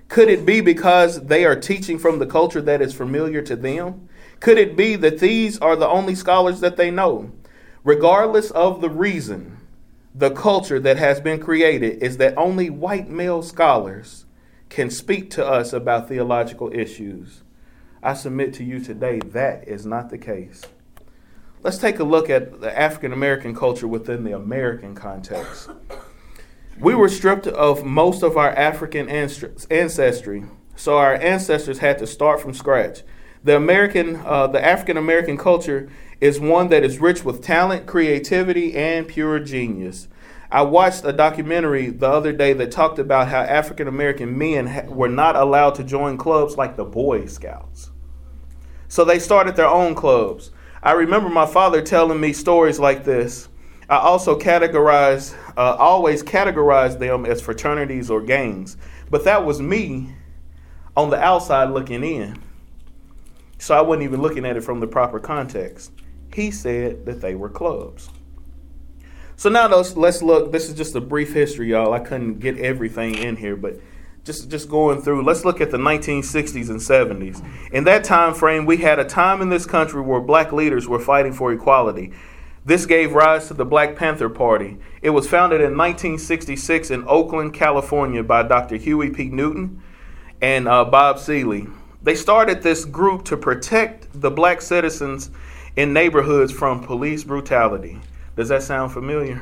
Could 0.09 0.31
it 0.31 0.47
be 0.47 0.61
because 0.63 1.27
they 1.27 1.45
are 1.45 1.55
teaching 1.55 1.99
from 1.99 2.19
the 2.19 2.27
culture 2.27 2.63
that 2.63 2.81
is 2.81 2.95
familiar 2.95 3.43
to 3.43 3.55
them? 3.55 4.09
Could 4.41 4.57
it 4.57 4.77
be 4.77 4.97
that 4.97 5.19
these 5.19 5.59
are 5.59 5.77
the 5.77 5.89
only 5.89 6.15
scholars 6.15 6.61
that 6.61 6.77
they 6.77 6.91
know? 6.91 7.31
Regardless 7.85 8.51
of 8.51 8.81
the 8.81 8.89
reason, 8.89 9.59
the 10.15 10.31
culture 10.31 10.81
that 10.81 10.97
has 10.97 11.21
been 11.21 11.39
created 11.39 12.03
is 12.03 12.17
that 12.17 12.37
only 12.39 12.71
white 12.71 13.09
male 13.09 13.43
scholars 13.43 14.25
can 14.71 14.91
speak 14.91 15.31
to 15.31 15.47
us 15.47 15.73
about 15.73 16.09
theological 16.09 16.73
issues. 16.73 17.43
I 18.03 18.15
submit 18.15 18.55
to 18.55 18.65
you 18.65 18.81
today 18.81 19.21
that 19.33 19.69
is 19.69 19.85
not 19.85 20.11
the 20.11 20.19
case. 20.19 20.63
Let's 21.63 21.79
take 21.79 21.99
a 21.99 22.05
look 22.05 22.31
at 22.31 22.61
the 22.61 22.79
African 22.79 23.13
American 23.13 23.55
culture 23.55 23.89
within 23.89 24.25
the 24.25 24.33
American 24.33 24.95
context. 24.95 25.69
We 26.81 26.95
were 26.95 27.09
stripped 27.09 27.49
of 27.49 27.85
most 27.85 28.23
of 28.23 28.37
our 28.37 28.51
African 28.51 29.09
ancestry, 29.09 30.45
so 30.77 30.97
our 30.97 31.15
ancestors 31.15 31.79
had 31.79 31.99
to 31.99 32.07
start 32.07 32.41
from 32.41 32.55
scratch. 32.55 33.03
The 33.43 33.57
American, 33.57 34.23
uh, 34.25 34.47
the 34.47 34.65
African 34.65 34.97
American 34.97 35.37
culture 35.37 35.89
is 36.21 36.39
one 36.39 36.69
that 36.69 36.85
is 36.85 37.01
rich 37.01 37.25
with 37.25 37.43
talent, 37.43 37.87
creativity, 37.87 38.77
and 38.77 39.09
pure 39.09 39.41
genius. 39.41 40.07
I 40.53 40.63
watched 40.63 41.05
a 41.05 41.13
documentary 41.13 41.91
the 41.91 42.09
other 42.09 42.33
day 42.33 42.53
that 42.53 42.71
talked 42.71 43.01
about 43.01 43.27
how 43.27 43.41
African 43.41 43.89
American 43.89 44.39
men 44.39 44.69
ha- 44.69 44.87
were 44.87 45.09
not 45.09 45.35
allowed 45.35 45.75
to 45.77 45.85
join 45.85 46.17
clubs 46.17 46.57
like 46.57 46.77
the 46.77 46.85
Boy 46.85 47.27
Scouts. 47.27 47.91
So 48.87 49.05
they 49.05 49.19
started 49.19 49.57
their 49.57 49.67
own 49.67 49.97
clubs. 49.97 50.53
I 50.81 50.93
remember 50.93 51.29
my 51.29 51.47
father 51.47 51.83
telling 51.83 52.21
me 52.21 52.33
stories 52.33 52.79
like 52.79 53.05
this. 53.05 53.49
I 53.89 53.97
also 53.97 54.39
categorize, 54.39 55.35
uh, 55.57 55.77
always 55.79 56.23
categorize 56.23 56.99
them 56.99 57.25
as 57.25 57.41
fraternities 57.41 58.11
or 58.11 58.21
gangs, 58.21 58.77
but 59.11 59.25
that 59.25 59.47
was 59.47 59.63
me 59.63 60.15
on 60.97 61.11
the 61.11 61.19
outside 61.19 61.71
looking 61.71 62.05
in. 62.05 62.43
So 63.59 63.77
I 63.77 63.81
wasn't 63.81 64.05
even 64.05 64.21
looking 64.21 64.45
at 64.45 64.57
it 64.57 64.61
from 64.61 64.81
the 64.81 64.87
proper 64.87 65.19
context 65.19 65.91
he 66.35 66.51
said 66.51 67.07
that 67.07 67.21
they 67.21 67.35
were 67.35 67.49
clubs. 67.49 68.11
So 69.37 69.49
now 69.49 69.69
let's, 69.69 69.97
let's 69.97 70.23
look. 70.23 70.53
This 70.53 70.69
is 70.69 70.75
just 70.75 70.95
a 70.95 71.01
brief 71.01 71.33
history, 71.33 71.71
y'all. 71.71 71.93
I 71.93 72.01
couldn't 72.01 72.41
get 72.41 72.59
everything 72.59 73.15
in 73.17 73.37
here, 73.37 73.57
but 73.57 73.81
just 74.25 74.51
just 74.51 74.69
going 74.69 75.01
through. 75.01 75.23
Let's 75.23 75.45
look 75.45 75.61
at 75.61 75.71
the 75.71 75.79
1960s 75.79 76.71
and 76.71 76.81
70s. 76.81 77.45
In 77.73 77.85
that 77.85 78.05
time 78.05 78.35
frame, 78.35 78.67
we 78.67 78.79
had 78.79 78.99
a 78.99 79.05
time 79.05 79.41
in 79.41 79.49
this 79.49 79.65
country 79.65 80.01
where 80.01 80.21
black 80.21 80.53
leaders 80.53 80.89
were 80.89 80.99
fighting 80.99 81.33
for 81.33 81.53
equality. 81.53 82.13
This 82.69 82.85
gave 82.85 83.15
rise 83.15 83.49
to 83.49 83.55
the 83.55 83.65
Black 83.65 83.97
Panther 83.97 84.29
Party. 84.29 84.77
It 85.01 85.09
was 85.09 85.27
founded 85.27 85.63
in 85.63 85.75
1966 85.75 86.91
in 86.91 87.03
Oakland, 87.09 87.55
California, 87.55 88.23
by 88.23 88.43
Dr. 88.43 88.77
Huey 88.77 89.09
P. 89.09 89.31
Newton 89.31 89.83
and 90.43 90.69
uh, 90.69 90.85
Bobby 90.85 91.19
Seale. 91.19 91.67
They 92.03 92.15
started 92.15 92.61
this 92.61 92.85
group 92.85 93.25
to 93.25 93.39
protect 93.39 94.09
the 94.13 94.31
black 94.31 94.61
citizens 94.61 95.31
in 95.77 95.95
neighborhoods 95.95 96.53
from 96.53 96.85
police 96.85 97.25
brutality. 97.25 98.03
Does 98.37 98.51
that 98.51 98.63
sound 98.63 98.93
familiar? 98.93 99.41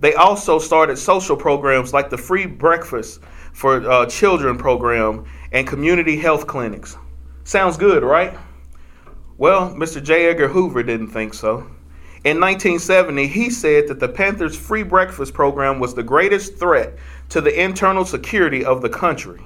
They 0.00 0.14
also 0.14 0.58
started 0.58 0.96
social 0.96 1.36
programs 1.36 1.92
like 1.92 2.10
the 2.10 2.18
free 2.18 2.46
breakfast 2.46 3.20
for 3.52 3.88
uh, 3.88 4.06
children 4.06 4.58
program 4.58 5.26
and 5.52 5.64
community 5.64 6.16
health 6.16 6.48
clinics. 6.48 6.96
Sounds 7.44 7.76
good, 7.76 8.02
right? 8.02 8.36
Well, 9.38 9.72
Mr. 9.76 10.02
J. 10.02 10.26
Edgar 10.26 10.48
Hoover 10.48 10.82
didn't 10.82 11.10
think 11.10 11.34
so. 11.34 11.70
In 12.22 12.38
1970, 12.38 13.28
he 13.28 13.48
said 13.48 13.88
that 13.88 13.98
the 13.98 14.08
Panthers' 14.08 14.54
free 14.54 14.82
breakfast 14.82 15.32
program 15.32 15.80
was 15.80 15.94
the 15.94 16.02
greatest 16.02 16.58
threat 16.58 16.98
to 17.30 17.40
the 17.40 17.62
internal 17.62 18.04
security 18.04 18.62
of 18.62 18.82
the 18.82 18.90
country. 18.90 19.40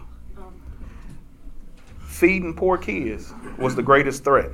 feeding 2.00 2.54
poor 2.54 2.78
kids 2.78 3.32
was 3.58 3.74
the 3.74 3.82
greatest 3.82 4.24
threat 4.24 4.50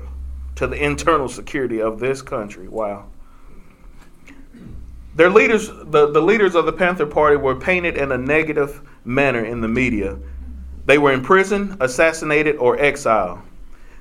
to 0.56 0.66
the 0.66 0.83
internal 0.83 1.28
security 1.28 1.80
of 1.80 1.98
this 2.00 2.20
country. 2.20 2.68
Wow. 2.68 3.06
Their 5.14 5.30
leaders, 5.30 5.68
the, 5.68 6.11
the 6.11 6.20
leaders 6.20 6.54
of 6.54 6.66
the 6.66 6.72
Panther 6.72 7.06
Party, 7.06 7.37
were 7.37 7.54
painted 7.54 7.96
in 7.96 8.12
a 8.12 8.18
negative 8.18 8.83
manner 9.04 9.44
in 9.44 9.61
the 9.61 9.68
media. 9.68 10.18
They 10.85 10.98
were 10.98 11.12
in 11.12 11.22
prison, 11.22 11.76
assassinated, 11.80 12.56
or 12.56 12.78
exiled. 12.78 13.40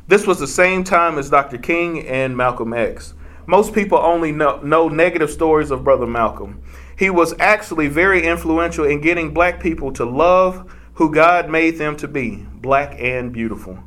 This 0.08 0.28
was 0.28 0.40
the 0.40 0.48
same 0.48 0.84
time 0.84 1.18
as 1.18 1.30
Dr. 1.30 1.58
King 1.58 2.08
and 2.08 2.36
Malcolm 2.36 2.74
X. 2.74 3.14
Most 3.50 3.74
people 3.74 3.98
only 3.98 4.32
know, 4.32 4.62
know 4.62 4.90
negative 4.90 5.32
stories 5.32 5.72
of 5.72 5.84
Brother 5.84 6.06
Malcolm. 6.06 6.62
He 6.96 7.10
was 7.10 7.34
actually 7.40 7.88
very 7.88 8.24
influential 8.24 8.86
in 8.86 9.02
getting 9.02 9.34
black 9.34 9.60
people 9.60 9.92
to 9.94 10.06
love 10.06 10.72
who 10.94 11.12
God 11.12 11.50
made 11.50 11.80
them 11.80 11.98
to 11.98 12.08
be 12.08 12.46
black 12.54 12.94
and 13.00 13.34
beautiful. 13.34 13.80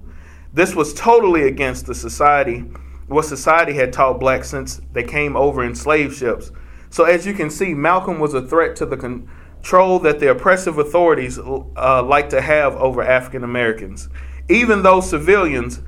This 0.52 0.74
was 0.74 0.92
totally 0.92 1.44
against 1.46 1.86
the 1.86 1.94
society, 1.94 2.64
what 3.06 3.24
society 3.24 3.74
had 3.74 3.92
taught 3.92 4.18
blacks 4.18 4.50
since 4.50 4.80
they 4.94 5.04
came 5.04 5.36
over 5.36 5.62
in 5.62 5.76
slave 5.76 6.12
ships. 6.12 6.50
So, 6.90 7.04
as 7.04 7.24
you 7.24 7.32
can 7.32 7.48
see, 7.48 7.72
Malcolm 7.72 8.18
was 8.18 8.34
a 8.34 8.42
threat 8.44 8.74
to 8.76 8.86
the 8.86 8.96
control 8.96 10.00
that 10.00 10.18
the 10.18 10.32
oppressive 10.32 10.78
authorities 10.78 11.38
uh, 11.38 12.02
like 12.02 12.30
to 12.30 12.40
have 12.40 12.74
over 12.74 13.00
African 13.00 13.44
Americans. 13.44 14.08
Even 14.48 14.82
though 14.82 15.00
civilians 15.00 15.82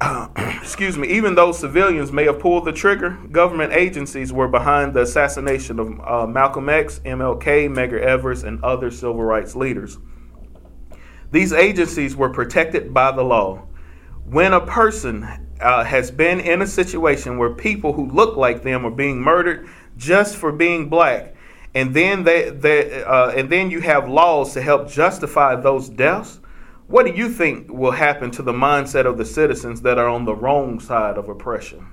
excuse 0.62 0.96
me, 0.96 1.08
even 1.08 1.34
though 1.34 1.50
civilians 1.50 2.12
may 2.12 2.24
have 2.24 2.38
pulled 2.38 2.64
the 2.64 2.72
trigger, 2.72 3.18
government 3.32 3.72
agencies 3.72 4.32
were 4.32 4.46
behind 4.46 4.94
the 4.94 5.02
assassination 5.02 5.80
of 5.80 6.00
uh, 6.00 6.26
Malcolm 6.26 6.68
X, 6.68 7.00
MLK, 7.04 7.68
Medgar 7.68 8.00
Evers, 8.00 8.44
and 8.44 8.62
other 8.62 8.90
civil 8.90 9.22
rights 9.22 9.56
leaders. 9.56 9.98
These 11.32 11.52
agencies 11.52 12.14
were 12.14 12.30
protected 12.30 12.94
by 12.94 13.12
the 13.12 13.24
law. 13.24 13.66
When 14.24 14.52
a 14.52 14.64
person 14.64 15.26
uh, 15.60 15.84
has 15.84 16.10
been 16.10 16.40
in 16.40 16.62
a 16.62 16.66
situation 16.66 17.38
where 17.38 17.50
people 17.50 17.92
who 17.92 18.08
look 18.10 18.36
like 18.36 18.62
them 18.62 18.86
are 18.86 18.90
being 18.90 19.20
murdered 19.20 19.68
just 19.96 20.36
for 20.36 20.52
being 20.52 20.88
black, 20.88 21.34
and 21.74 21.92
then 21.92 22.24
they, 22.24 22.50
they 22.50 23.02
uh, 23.02 23.30
and 23.30 23.50
then 23.50 23.70
you 23.70 23.80
have 23.80 24.08
laws 24.08 24.54
to 24.54 24.62
help 24.62 24.88
justify 24.88 25.56
those 25.56 25.88
deaths, 25.88 26.40
what 26.88 27.04
do 27.04 27.12
you 27.12 27.28
think 27.28 27.70
will 27.70 27.92
happen 27.92 28.30
to 28.32 28.42
the 28.42 28.52
mindset 28.52 29.04
of 29.04 29.18
the 29.18 29.24
citizens 29.24 29.82
that 29.82 29.98
are 29.98 30.08
on 30.08 30.24
the 30.24 30.34
wrong 30.34 30.80
side 30.80 31.18
of 31.18 31.28
oppression? 31.28 31.86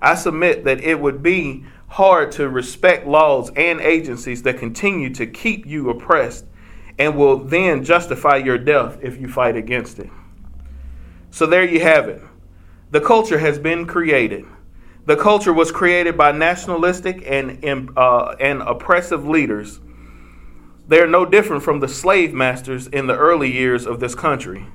I 0.00 0.14
submit 0.14 0.64
that 0.64 0.80
it 0.80 1.00
would 1.00 1.22
be 1.22 1.64
hard 1.88 2.30
to 2.32 2.48
respect 2.48 3.06
laws 3.06 3.50
and 3.56 3.80
agencies 3.80 4.42
that 4.44 4.58
continue 4.58 5.12
to 5.14 5.26
keep 5.26 5.66
you 5.66 5.90
oppressed 5.90 6.44
and 6.98 7.16
will 7.16 7.38
then 7.38 7.82
justify 7.84 8.36
your 8.36 8.58
death 8.58 8.98
if 9.02 9.20
you 9.20 9.28
fight 9.28 9.56
against 9.56 9.98
it. 9.98 10.10
So 11.30 11.46
there 11.46 11.68
you 11.68 11.80
have 11.80 12.08
it. 12.08 12.22
The 12.92 13.00
culture 13.00 13.38
has 13.38 13.58
been 13.58 13.86
created. 13.86 14.44
The 15.06 15.16
culture 15.16 15.52
was 15.52 15.72
created 15.72 16.16
by 16.16 16.32
nationalistic 16.32 17.24
and, 17.26 17.90
uh, 17.96 18.36
and 18.38 18.62
oppressive 18.62 19.26
leaders 19.26 19.80
they 20.88 21.00
are 21.00 21.06
no 21.06 21.24
different 21.24 21.62
from 21.62 21.80
the 21.80 21.88
slave 21.88 22.32
masters 22.32 22.86
in 22.86 23.06
the 23.06 23.16
early 23.16 23.52
years 23.52 23.86
of 23.86 24.00
this 24.00 24.14
country. 24.14 24.66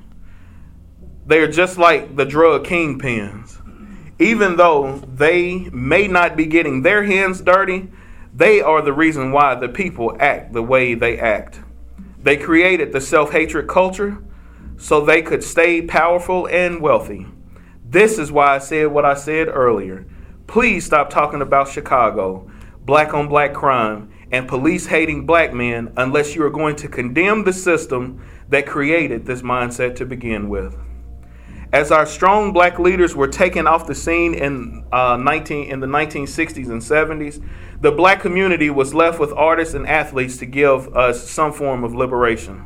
They 1.25 1.39
are 1.39 1.51
just 1.51 1.77
like 1.77 2.15
the 2.15 2.25
drug 2.25 2.65
kingpins. 2.65 3.57
Even 4.19 4.57
though 4.57 4.97
they 4.97 5.69
may 5.71 6.07
not 6.07 6.35
be 6.35 6.45
getting 6.45 6.81
their 6.81 7.03
hands 7.03 7.41
dirty, 7.41 7.89
they 8.33 8.61
are 8.61 8.81
the 8.81 8.93
reason 8.93 9.31
why 9.31 9.55
the 9.55 9.69
people 9.69 10.15
act 10.19 10.53
the 10.53 10.61
way 10.61 10.93
they 10.93 11.17
act. 11.17 11.59
They 12.21 12.37
created 12.37 12.91
the 12.91 13.01
self 13.01 13.31
hatred 13.31 13.67
culture 13.67 14.21
so 14.77 15.01
they 15.01 15.21
could 15.21 15.43
stay 15.43 15.81
powerful 15.81 16.47
and 16.47 16.81
wealthy. 16.81 17.27
This 17.85 18.17
is 18.17 18.31
why 18.31 18.55
I 18.55 18.59
said 18.59 18.87
what 18.87 19.05
I 19.05 19.15
said 19.15 19.47
earlier. 19.47 20.05
Please 20.47 20.85
stop 20.85 21.09
talking 21.09 21.41
about 21.41 21.69
Chicago, 21.69 22.49
black 22.83 23.13
on 23.13 23.27
black 23.27 23.53
crime, 23.53 24.10
and 24.31 24.47
police 24.47 24.85
hating 24.85 25.25
black 25.25 25.53
men 25.53 25.91
unless 25.97 26.35
you 26.35 26.43
are 26.43 26.49
going 26.49 26.75
to 26.77 26.87
condemn 26.87 27.43
the 27.43 27.53
system 27.53 28.23
that 28.49 28.65
created 28.65 29.25
this 29.25 29.41
mindset 29.41 29.95
to 29.97 30.05
begin 30.05 30.49
with. 30.49 30.77
As 31.73 31.89
our 31.89 32.05
strong 32.05 32.51
black 32.51 32.79
leaders 32.79 33.15
were 33.15 33.29
taken 33.29 33.65
off 33.65 33.87
the 33.87 33.95
scene 33.95 34.33
in, 34.33 34.83
uh, 34.91 35.15
19, 35.15 35.69
in 35.69 35.79
the 35.79 35.87
1960s 35.87 36.69
and 36.69 36.81
70s, 36.81 37.41
the 37.79 37.91
black 37.91 38.19
community 38.19 38.69
was 38.69 38.93
left 38.93 39.19
with 39.19 39.31
artists 39.31 39.73
and 39.73 39.87
athletes 39.87 40.37
to 40.37 40.45
give 40.45 40.93
us 40.95 41.29
some 41.29 41.53
form 41.53 41.83
of 41.83 41.95
liberation. 41.95 42.65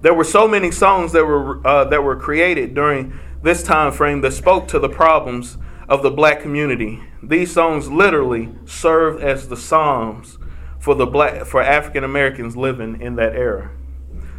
There 0.00 0.14
were 0.14 0.24
so 0.24 0.48
many 0.48 0.70
songs 0.70 1.12
that 1.12 1.24
were, 1.24 1.66
uh, 1.66 1.84
that 1.84 2.02
were 2.02 2.16
created 2.16 2.74
during 2.74 3.18
this 3.42 3.62
time 3.62 3.92
frame 3.92 4.22
that 4.22 4.32
spoke 4.32 4.68
to 4.68 4.78
the 4.78 4.88
problems 4.88 5.58
of 5.88 6.02
the 6.02 6.10
black 6.10 6.40
community. 6.40 7.02
These 7.22 7.52
songs 7.52 7.88
literally 7.88 8.50
serve 8.66 9.22
as 9.22 9.48
the 9.48 9.56
psalms 9.56 10.38
for 10.78 10.94
the 10.94 11.06
black 11.06 11.46
for 11.46 11.62
African 11.62 12.04
Americans 12.04 12.56
living 12.56 13.00
in 13.00 13.16
that 13.16 13.34
era. 13.34 13.70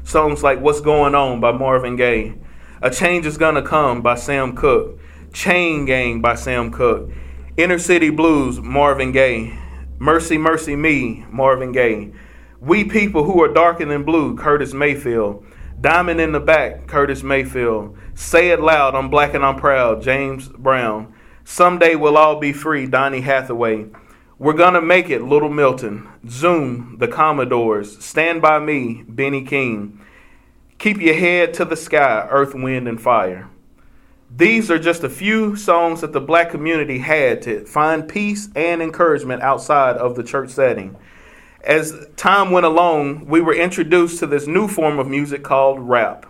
Songs 0.03 0.43
like 0.43 0.61
What's 0.61 0.79
Going 0.79 1.15
On 1.15 1.39
by 1.39 1.51
Marvin 1.51 1.95
Gaye, 1.95 2.35
A 2.81 2.89
Change 2.89 3.25
Is 3.25 3.37
Gonna 3.37 3.61
Come 3.61 4.01
by 4.01 4.15
Sam 4.15 4.55
Cooke, 4.55 4.99
Chain 5.33 5.85
Gang 5.85 6.21
by 6.21 6.35
Sam 6.35 6.71
Cooke, 6.71 7.11
Inner 7.57 7.79
City 7.79 8.09
Blues, 8.09 8.61
Marvin 8.61 9.11
Gaye, 9.11 9.57
Mercy 9.97 10.37
Mercy 10.37 10.75
Me, 10.75 11.25
Marvin 11.29 11.71
Gaye, 11.71 12.13
We 12.61 12.83
People 12.85 13.23
Who 13.23 13.41
Are 13.41 13.53
Darker 13.53 13.85
Than 13.85 14.03
Blue, 14.03 14.37
Curtis 14.37 14.73
Mayfield, 14.73 15.43
Diamond 15.81 16.21
in 16.21 16.31
the 16.31 16.39
Back, 16.39 16.87
Curtis 16.87 17.23
Mayfield, 17.23 17.97
Say 18.13 18.51
It 18.51 18.61
Loud, 18.61 18.95
I'm 18.95 19.09
Black 19.09 19.33
and 19.33 19.43
I'm 19.43 19.57
Proud, 19.57 20.01
James 20.01 20.47
Brown, 20.47 21.13
Someday 21.49 21.95
we'll 21.95 22.17
all 22.17 22.35
be 22.41 22.51
free, 22.51 22.85
Donny 22.85 23.21
Hathaway. 23.21 23.85
We're 24.37 24.51
gonna 24.51 24.81
make 24.81 25.09
it, 25.09 25.23
Little 25.23 25.49
Milton. 25.49 26.05
Zoom, 26.27 26.97
the 26.99 27.07
Commodores. 27.07 28.03
Stand 28.03 28.41
by 28.41 28.59
me, 28.59 29.05
Benny 29.07 29.43
King. 29.43 29.97
Keep 30.77 30.99
your 30.99 31.15
head 31.15 31.53
to 31.53 31.63
the 31.63 31.77
sky, 31.77 32.27
Earth, 32.29 32.53
Wind, 32.53 32.89
and 32.89 33.01
Fire. 33.01 33.49
These 34.29 34.69
are 34.69 34.77
just 34.77 35.05
a 35.05 35.09
few 35.09 35.55
songs 35.55 36.01
that 36.01 36.11
the 36.11 36.19
black 36.19 36.51
community 36.51 36.99
had 36.99 37.41
to 37.43 37.65
find 37.65 38.09
peace 38.09 38.49
and 38.53 38.81
encouragement 38.81 39.41
outside 39.41 39.95
of 39.95 40.17
the 40.17 40.23
church 40.23 40.49
setting. 40.49 40.97
As 41.63 42.07
time 42.17 42.51
went 42.51 42.65
along, 42.65 43.25
we 43.25 43.39
were 43.39 43.55
introduced 43.55 44.19
to 44.19 44.27
this 44.27 44.47
new 44.47 44.67
form 44.67 44.99
of 44.99 45.07
music 45.07 45.43
called 45.43 45.79
rap 45.79 46.26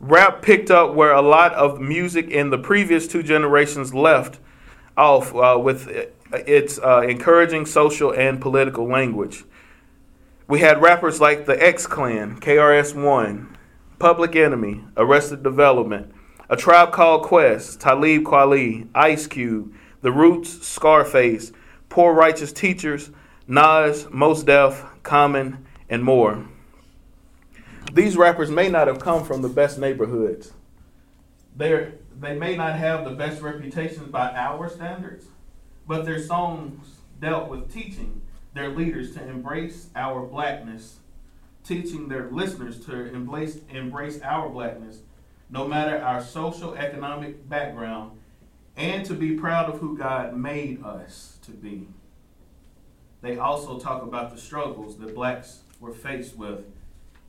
rap 0.00 0.40
picked 0.40 0.70
up 0.70 0.94
where 0.94 1.12
a 1.12 1.22
lot 1.22 1.52
of 1.52 1.80
music 1.80 2.30
in 2.30 2.50
the 2.50 2.58
previous 2.58 3.06
two 3.06 3.22
generations 3.22 3.94
left 3.94 4.40
off 4.96 5.34
uh, 5.34 5.58
with 5.62 5.88
its 6.32 6.78
uh, 6.78 7.02
encouraging 7.02 7.66
social 7.66 8.10
and 8.12 8.40
political 8.40 8.88
language. 8.88 9.44
We 10.48 10.60
had 10.60 10.82
rappers 10.82 11.20
like 11.20 11.46
the 11.46 11.62
X 11.62 11.86
Clan, 11.86 12.40
KRS 12.40 12.94
One, 12.94 13.56
Public 13.98 14.34
Enemy, 14.34 14.82
Arrested 14.96 15.42
Development, 15.42 16.12
A 16.48 16.56
Tribe 16.56 16.92
Called 16.92 17.22
Quest, 17.22 17.80
Talib 17.80 18.24
Kweli, 18.24 18.88
Ice 18.94 19.26
Cube, 19.26 19.72
The 20.00 20.10
Roots, 20.10 20.66
Scarface, 20.66 21.52
Poor 21.88 22.14
Righteous 22.14 22.52
Teachers, 22.52 23.10
Nas, 23.46 24.08
Mos 24.10 24.42
Def, 24.42 24.84
Common, 25.02 25.66
and 25.88 26.02
more 26.02 26.44
these 27.92 28.16
rappers 28.16 28.50
may 28.50 28.68
not 28.68 28.86
have 28.86 29.00
come 29.00 29.24
from 29.24 29.42
the 29.42 29.48
best 29.48 29.78
neighborhoods. 29.78 30.52
They're, 31.56 31.94
they 32.18 32.38
may 32.38 32.56
not 32.56 32.76
have 32.76 33.04
the 33.04 33.10
best 33.10 33.42
reputations 33.42 34.08
by 34.08 34.32
our 34.34 34.68
standards, 34.68 35.26
but 35.86 36.04
their 36.04 36.20
songs 36.20 36.98
dealt 37.20 37.48
with 37.48 37.72
teaching 37.72 38.22
their 38.54 38.70
leaders 38.70 39.14
to 39.14 39.28
embrace 39.28 39.88
our 39.94 40.24
blackness, 40.24 40.98
teaching 41.64 42.08
their 42.08 42.30
listeners 42.30 42.84
to 42.86 43.12
embrace, 43.12 43.60
embrace 43.70 44.20
our 44.22 44.48
blackness, 44.48 45.00
no 45.50 45.66
matter 45.66 45.98
our 45.98 46.22
social 46.22 46.74
economic 46.74 47.48
background, 47.48 48.12
and 48.76 49.04
to 49.04 49.14
be 49.14 49.36
proud 49.36 49.68
of 49.68 49.80
who 49.80 49.96
God 49.96 50.36
made 50.36 50.82
us 50.82 51.38
to 51.42 51.50
be. 51.50 51.88
They 53.20 53.36
also 53.36 53.78
talk 53.78 54.02
about 54.02 54.34
the 54.34 54.40
struggles 54.40 54.96
that 54.98 55.14
blacks 55.14 55.60
were 55.80 55.92
faced 55.92 56.36
with 56.36 56.64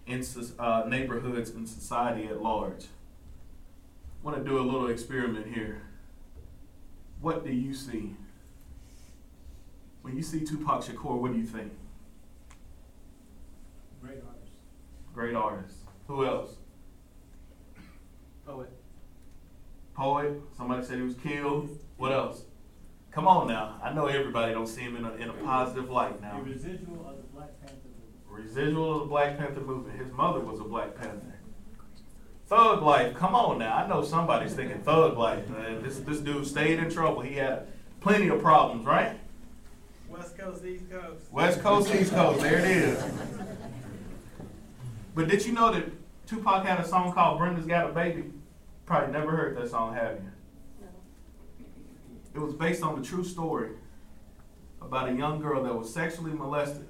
in 0.08 0.24
uh, 0.60 0.84
neighborhoods 0.88 1.52
and 1.52 1.68
society 1.68 2.28
at 2.28 2.42
large. 2.42 2.86
I 2.86 4.26
want 4.26 4.38
to 4.38 4.44
do 4.44 4.60
a 4.60 4.62
little 4.62 4.88
experiment 4.88 5.54
here. 5.54 5.84
What 7.22 7.46
do 7.46 7.52
you 7.52 7.74
see? 7.74 8.16
When 10.02 10.16
you 10.16 10.24
see 10.24 10.42
Tupac 10.42 10.84
Shakur, 10.84 11.20
what 11.20 11.32
do 11.32 11.38
you 11.38 11.46
think? 11.46 11.72
Great 14.02 14.24
artist. 14.28 14.52
Great 15.14 15.36
artist. 15.36 15.76
Who 16.08 16.26
else? 16.26 16.56
Poet. 18.46 18.70
Poet. 19.94 20.42
Somebody 20.58 20.86
said 20.86 20.98
he 20.98 21.04
was 21.04 21.16
killed. 21.16 21.78
What 21.98 22.12
else? 22.12 22.44
Come 23.12 23.28
on 23.28 23.48
now. 23.48 23.80
I 23.84 23.94
know 23.94 24.08
everybody 24.08 24.54
don't 24.54 24.68
see 24.68 24.82
him 24.82 24.96
in 24.96 25.06
a, 25.06 25.12
in 25.16 25.30
a 25.30 25.34
positive 25.34 25.90
light 25.90 26.22
now. 26.22 26.42
The 26.44 26.52
residual 26.52 27.06
of 27.08 27.18
the 27.18 27.24
Black 27.34 27.50
Panther 27.60 27.81
residual 28.32 28.96
of 28.96 29.00
the 29.02 29.06
Black 29.06 29.38
Panther 29.38 29.62
movement. 29.62 30.00
His 30.00 30.12
mother 30.12 30.40
was 30.40 30.60
a 30.60 30.64
Black 30.64 30.96
Panther. 30.96 31.36
Thug 32.48 32.82
life. 32.82 33.16
Come 33.16 33.34
on 33.34 33.60
now. 33.60 33.76
I 33.76 33.88
know 33.88 34.04
somebody's 34.04 34.54
thinking 34.54 34.82
thug 34.82 35.18
life. 35.18 35.48
Man. 35.50 35.82
This 35.82 36.00
this 36.00 36.20
dude 36.20 36.46
stayed 36.46 36.80
in 36.80 36.90
trouble. 36.90 37.22
He 37.22 37.36
had 37.36 37.68
plenty 38.02 38.28
of 38.28 38.42
problems, 38.42 38.86
right? 38.86 39.18
West 40.10 40.38
Coast, 40.38 40.66
East 40.66 40.90
Coast. 40.92 41.32
West 41.32 41.62
Coast, 41.62 41.96
East 41.96 42.12
Coast. 42.12 42.42
There 42.42 42.60
it 42.60 42.66
is. 42.66 43.04
But 45.16 45.30
did 45.30 45.46
you 45.46 45.54
know 45.54 45.72
that 45.72 45.86
Tupac 46.28 46.66
had 46.66 46.80
a 46.80 46.88
song 46.88 47.14
called 47.14 47.38
Brenda's 47.38 47.66
Got 47.66 47.90
a 47.90 47.94
Baby? 47.94 48.32
Probably 48.86 49.14
never 49.14 49.32
heard 49.32 49.58
that 49.58 49.70
song, 49.70 49.94
have 49.94 50.16
you? 50.16 50.32
No. 50.82 50.88
It 52.36 52.40
was 52.46 52.54
based 52.54 52.84
on 52.84 53.00
a 53.00 53.02
true 53.02 53.24
story 53.24 53.72
about 54.82 55.10
a 55.10 55.14
young 55.14 55.40
girl 55.40 55.64
that 55.64 55.74
was 55.74 55.94
sexually 55.94 56.34
molested 56.34 56.88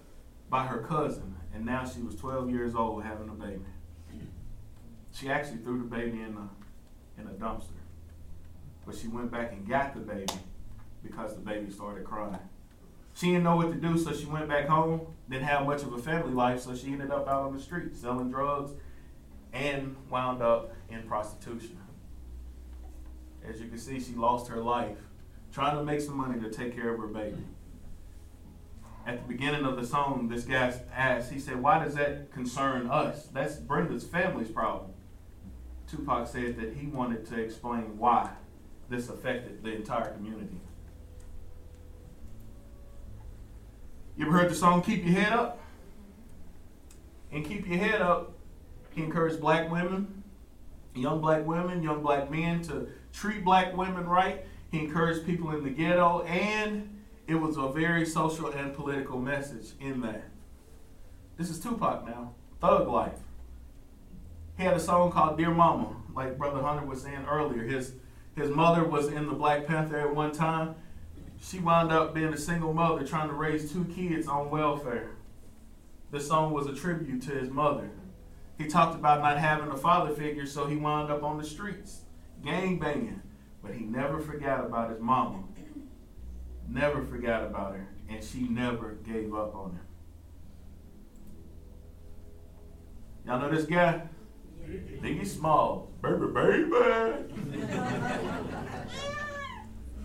by 0.51 0.67
her 0.67 0.79
cousin, 0.79 1.33
and 1.55 1.65
now 1.65 1.85
she 1.85 2.01
was 2.01 2.13
12 2.15 2.51
years 2.51 2.75
old 2.75 3.03
having 3.03 3.29
a 3.29 3.33
baby. 3.33 3.65
She 5.13 5.29
actually 5.29 5.57
threw 5.59 5.79
the 5.79 5.85
baby 5.85 6.19
in 6.19 6.37
a, 6.37 7.19
in 7.19 7.27
a 7.27 7.31
dumpster. 7.31 7.69
But 8.85 8.95
she 8.95 9.07
went 9.07 9.31
back 9.31 9.53
and 9.53 9.67
got 9.67 9.93
the 9.93 10.01
baby 10.01 10.33
because 11.03 11.33
the 11.33 11.39
baby 11.39 11.71
started 11.71 12.03
crying. 12.03 12.37
She 13.13 13.27
didn't 13.27 13.43
know 13.43 13.55
what 13.55 13.71
to 13.71 13.75
do, 13.75 13.97
so 13.97 14.13
she 14.13 14.25
went 14.25 14.47
back 14.47 14.67
home. 14.67 15.01
Didn't 15.29 15.45
have 15.45 15.65
much 15.65 15.83
of 15.83 15.93
a 15.93 15.97
family 15.97 16.33
life, 16.33 16.61
so 16.61 16.75
she 16.75 16.87
ended 16.87 17.11
up 17.11 17.27
out 17.27 17.43
on 17.43 17.55
the 17.55 17.61
street 17.61 17.95
selling 17.95 18.29
drugs 18.29 18.71
and 19.53 19.95
wound 20.09 20.41
up 20.41 20.73
in 20.89 21.03
prostitution. 21.03 21.77
As 23.47 23.59
you 23.59 23.67
can 23.67 23.77
see, 23.77 23.99
she 23.99 24.15
lost 24.15 24.49
her 24.49 24.61
life 24.61 24.97
trying 25.51 25.77
to 25.77 25.83
make 25.83 26.01
some 26.01 26.15
money 26.15 26.39
to 26.39 26.49
take 26.49 26.75
care 26.75 26.93
of 26.93 26.99
her 26.99 27.07
baby. 27.07 27.43
At 29.11 29.23
the 29.23 29.27
beginning 29.27 29.65
of 29.65 29.75
the 29.75 29.85
song, 29.85 30.29
this 30.29 30.45
guy 30.45 30.73
asked, 30.95 31.33
he 31.33 31.39
said, 31.39 31.61
Why 31.61 31.83
does 31.83 31.95
that 31.95 32.31
concern 32.31 32.89
us? 32.89 33.25
That's 33.33 33.57
Brenda's 33.57 34.05
family's 34.05 34.47
problem. 34.47 34.93
Tupac 35.85 36.29
said 36.29 36.55
that 36.57 36.77
he 36.77 36.87
wanted 36.87 37.25
to 37.25 37.37
explain 37.37 37.97
why 37.97 38.29
this 38.87 39.09
affected 39.09 39.63
the 39.65 39.75
entire 39.75 40.13
community. 40.13 40.61
You 44.15 44.27
ever 44.27 44.37
heard 44.37 44.49
the 44.49 44.55
song 44.55 44.81
Keep 44.81 45.03
Your 45.03 45.15
Head 45.15 45.33
Up? 45.33 45.59
And 47.33 47.45
Keep 47.45 47.67
Your 47.67 47.79
Head 47.79 48.01
Up, 48.01 48.31
he 48.91 49.03
encouraged 49.03 49.41
black 49.41 49.69
women, 49.69 50.23
young 50.95 51.19
black 51.19 51.45
women, 51.45 51.83
young 51.83 52.01
black 52.01 52.31
men 52.31 52.61
to 52.63 52.87
treat 53.11 53.43
black 53.43 53.75
women 53.75 54.05
right. 54.05 54.45
He 54.71 54.79
encouraged 54.79 55.25
people 55.25 55.51
in 55.51 55.65
the 55.65 55.69
ghetto, 55.69 56.21
and 56.21 57.00
it 57.27 57.35
was 57.35 57.57
a 57.57 57.69
very 57.69 58.05
social 58.05 58.47
and 58.47 58.73
political 58.73 59.19
message 59.19 59.71
in 59.79 60.01
that. 60.01 60.29
This 61.37 61.49
is 61.49 61.59
Tupac 61.59 62.05
now, 62.05 62.33
Thug 62.59 62.87
Life. 62.87 63.19
He 64.57 64.63
had 64.63 64.75
a 64.75 64.79
song 64.79 65.11
called 65.11 65.37
Dear 65.37 65.51
Mama, 65.51 65.95
like 66.15 66.37
Brother 66.37 66.61
Hunter 66.61 66.85
was 66.85 67.01
saying 67.01 67.25
earlier. 67.29 67.63
His, 67.63 67.93
his 68.35 68.49
mother 68.49 68.83
was 68.83 69.07
in 69.07 69.27
the 69.27 69.33
Black 69.33 69.65
Panther 69.65 69.99
at 69.99 70.13
one 70.13 70.31
time 70.31 70.75
she 71.43 71.59
wound 71.59 71.91
up 71.91 72.13
being 72.13 72.33
a 72.33 72.37
single 72.37 72.71
mother 72.71 73.05
trying 73.05 73.27
to 73.27 73.33
raise 73.33 73.71
two 73.71 73.85
kids 73.85 74.27
on 74.27 74.51
welfare. 74.51 75.11
This 76.11 76.27
song 76.27 76.53
was 76.53 76.67
a 76.67 76.75
tribute 76.75 77.23
to 77.23 77.31
his 77.31 77.49
mother. 77.49 77.89
He 78.57 78.67
talked 78.67 78.95
about 78.95 79.21
not 79.21 79.39
having 79.39 79.69
a 79.69 79.77
father 79.77 80.13
figure, 80.13 80.45
so 80.45 80.67
he 80.67 80.75
wound 80.75 81.11
up 81.11 81.23
on 81.23 81.39
the 81.39 81.43
streets, 81.43 82.01
gang 82.43 82.77
banging. 82.77 83.21
But 83.63 83.73
he 83.73 83.85
never 83.85 84.19
forgot 84.19 84.65
about 84.65 84.91
his 84.91 84.99
mama. 84.99 85.43
Never 86.67 87.03
forgot 87.03 87.43
about 87.43 87.73
her, 87.73 87.87
and 88.09 88.23
she 88.23 88.47
never 88.47 88.93
gave 89.05 89.33
up 89.33 89.55
on 89.55 89.71
him. 89.71 89.79
Y'all 93.25 93.39
know 93.39 93.49
this 93.49 93.65
guy? 93.65 94.01
Biggie 94.67 95.27
Smalls. 95.27 95.89
Baby, 96.01 96.27
baby. 96.27 96.63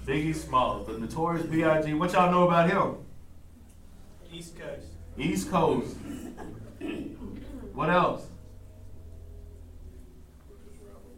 Biggie 0.07 0.35
Smalls, 0.35 0.87
the 0.87 0.99
notorious 0.99 1.47
B.I.G. 1.47 1.95
What 1.95 2.13
y'all 2.13 2.31
know 2.31 2.45
about 2.47 2.71
him? 2.71 2.97
East 4.33 4.59
Coast. 4.59 4.87
East 5.17 5.51
Coast. 5.51 5.97
What 7.73 7.91
else? 7.91 8.27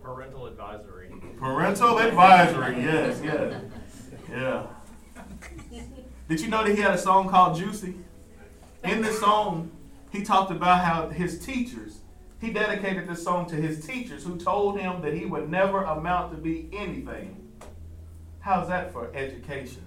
Parental 0.03 0.47
advisory. 0.47 1.11
Parental 1.39 1.99
advisory. 1.99 2.83
Yes, 2.83 3.21
yes. 3.23 3.63
Yeah. 4.31 4.67
Did 6.29 6.43
you 6.43 6.49
know 6.49 6.63
that 6.63 6.77
he 6.77 6.83
had 6.83 6.93
a 6.93 6.99
song 6.99 7.31
called 7.31 7.57
Juicy? 7.57 7.95
In 8.85 9.01
this 9.01 9.19
song, 9.19 9.71
he 10.13 10.23
talked 10.23 10.51
about 10.51 10.85
how 10.85 11.09
his 11.09 11.39
teachers, 11.39 12.01
he 12.39 12.51
dedicated 12.51 13.09
this 13.09 13.25
song 13.25 13.49
to 13.49 13.57
his 13.57 13.85
teachers 13.87 14.25
who 14.25 14.37
told 14.37 14.79
him 14.79 15.01
that 15.01 15.15
he 15.15 15.25
would 15.25 15.51
never 15.51 15.85
amount 15.85 16.33
to 16.33 16.37
be 16.37 16.69
anything. 16.71 17.49
How's 18.41 18.69
that 18.69 18.93
for 18.93 19.11
education? 19.15 19.87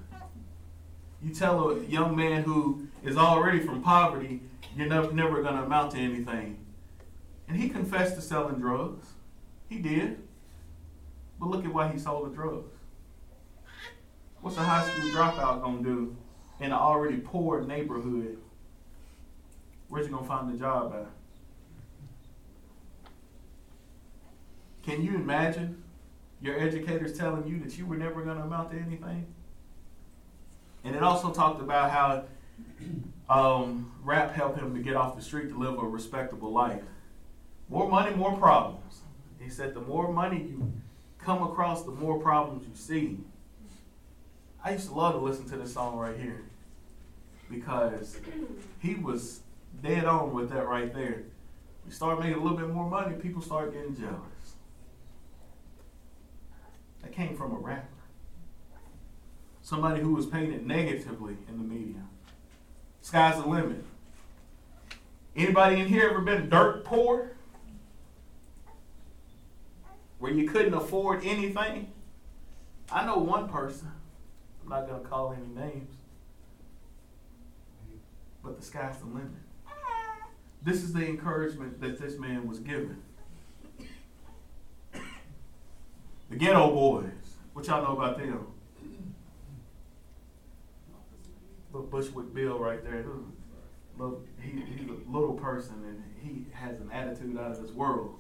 You 1.24 1.32
tell 1.32 1.70
a 1.70 1.84
young 1.86 2.16
man 2.16 2.42
who 2.42 2.88
is 3.04 3.18
already 3.18 3.60
from 3.60 3.84
poverty, 3.84 4.42
you're 4.76 4.88
never, 4.88 5.12
never 5.12 5.44
going 5.44 5.56
to 5.56 5.64
amount 5.64 5.92
to 5.92 6.00
anything. 6.00 6.58
And 7.48 7.56
he 7.56 7.70
confessed 7.70 8.16
to 8.16 8.22
selling 8.22 8.60
drugs. 8.60 9.06
He 9.70 9.78
did. 9.78 10.24
But 11.40 11.50
look 11.50 11.66
at 11.66 11.72
why 11.72 11.92
he 11.92 12.00
sold 12.00 12.32
the 12.32 12.36
drugs. 12.36 12.74
What's 14.42 14.58
a 14.58 14.64
high 14.64 14.90
school 14.90 15.12
dropout 15.12 15.62
going 15.62 15.84
to 15.84 15.90
do 15.90 16.18
in 16.62 16.68
an 16.68 16.74
already 16.74 17.18
poor 17.18 17.62
neighborhood? 17.62 18.38
Where's 19.90 20.06
he 20.06 20.12
going 20.12 20.24
to 20.24 20.30
find 20.30 20.54
a 20.54 20.58
job 20.58 20.94
at? 20.96 21.08
Can 24.84 25.04
you 25.04 25.16
imagine 25.16 25.84
your 26.40 26.60
educators 26.60 27.18
telling 27.18 27.48
you 27.48 27.60
that 27.60 27.78
you 27.78 27.86
were 27.86 27.98
never 27.98 28.22
going 28.22 28.38
to 28.38 28.44
amount 28.44 28.72
to 28.72 28.78
anything? 28.78 29.26
And 30.84 30.96
it 30.96 31.04
also 31.04 31.32
talked 31.32 31.62
about 31.62 31.92
how 31.92 32.24
um, 33.30 33.92
rap 34.04 34.34
helped 34.34 34.60
him 34.60 34.76
to 34.76 34.82
get 34.82 34.96
off 34.96 35.16
the 35.16 35.22
street 35.22 35.50
to 35.50 35.58
live 35.58 35.78
a 35.78 35.88
respectable 35.88 36.52
life. 36.52 36.82
More 37.70 37.90
money, 37.90 38.16
more 38.16 38.38
problems. 38.38 39.02
He 39.40 39.50
said 39.50 39.74
the 39.74 39.82
more 39.82 40.12
money 40.12 40.38
you 40.38 40.72
come 41.18 41.42
across, 41.44 41.84
the 41.84 41.92
more 41.92 42.20
problems 42.20 42.68
you 42.68 42.76
see. 42.76 43.18
I 44.64 44.74
used 44.74 44.88
to 44.90 44.94
love 44.94 45.16
to 45.16 45.20
listen 45.20 45.50
to 45.50 45.58
this 45.58 45.74
song 45.74 45.98
right 45.98 46.18
here 46.18 46.44
because 47.52 48.18
he 48.80 48.96
was 48.96 49.42
dead 49.84 50.06
on 50.06 50.34
with 50.34 50.50
that 50.50 50.68
right 50.68 50.94
there. 50.94 51.24
We 51.86 51.92
start 51.92 52.20
making 52.20 52.36
a 52.36 52.42
little 52.42 52.58
bit 52.58 52.70
more 52.70 52.90
money, 52.90 53.16
people 53.16 53.42
start 53.42 53.74
getting 53.74 53.96
jealous. 53.96 54.56
That 57.02 57.12
came 57.12 57.36
from 57.36 57.52
a 57.52 57.58
rapper. 57.58 57.88
Somebody 59.62 60.02
who 60.02 60.14
was 60.14 60.26
painted 60.26 60.66
negatively 60.66 61.38
in 61.48 61.58
the 61.58 61.64
media. 61.64 62.02
Sky's 63.02 63.42
the 63.42 63.48
limit. 63.48 63.84
Anybody 65.36 65.80
in 65.80 65.88
here 65.88 66.10
ever 66.10 66.22
been 66.22 66.50
dirt 66.50 66.84
poor? 66.84 67.32
Where 70.20 70.32
you 70.32 70.48
couldn't 70.48 70.74
afford 70.74 71.24
anything? 71.26 71.92
I 72.92 73.06
know 73.06 73.18
one 73.18 73.50
person. 73.50 73.92
I'm 74.62 74.70
not 74.70 74.88
going 74.88 75.02
to 75.02 75.08
call 75.08 75.34
any 75.34 75.48
names. 75.48 75.96
But 78.44 78.60
the 78.60 78.66
sky's 78.66 78.98
the 78.98 79.06
limit. 79.06 79.32
This 80.64 80.84
is 80.84 80.94
the 80.94 81.06
encouragement 81.06 81.82
that 81.82 82.00
this 82.00 82.20
man 82.20 82.48
was 82.48 82.60
given. 82.60 83.02
The 86.30 86.38
Geto 86.38 86.74
Boys. 86.74 87.12
What 87.54 87.68
y'all 87.68 87.84
know 87.84 88.00
about 88.00 88.18
them? 88.18 88.48
Little 91.74 91.88
Bushwick 91.88 92.34
Bill 92.34 92.58
right 92.60 92.84
there. 92.84 93.06
Little, 93.98 94.22
he, 94.40 94.62
he's 94.62 94.90
a 94.90 95.12
little 95.12 95.34
person 95.34 95.76
and 95.86 96.04
he 96.22 96.46
has 96.54 96.80
an 96.80 96.90
attitude 96.92 97.38
out 97.38 97.52
of 97.52 97.62
this 97.62 97.72
world. 97.72 98.18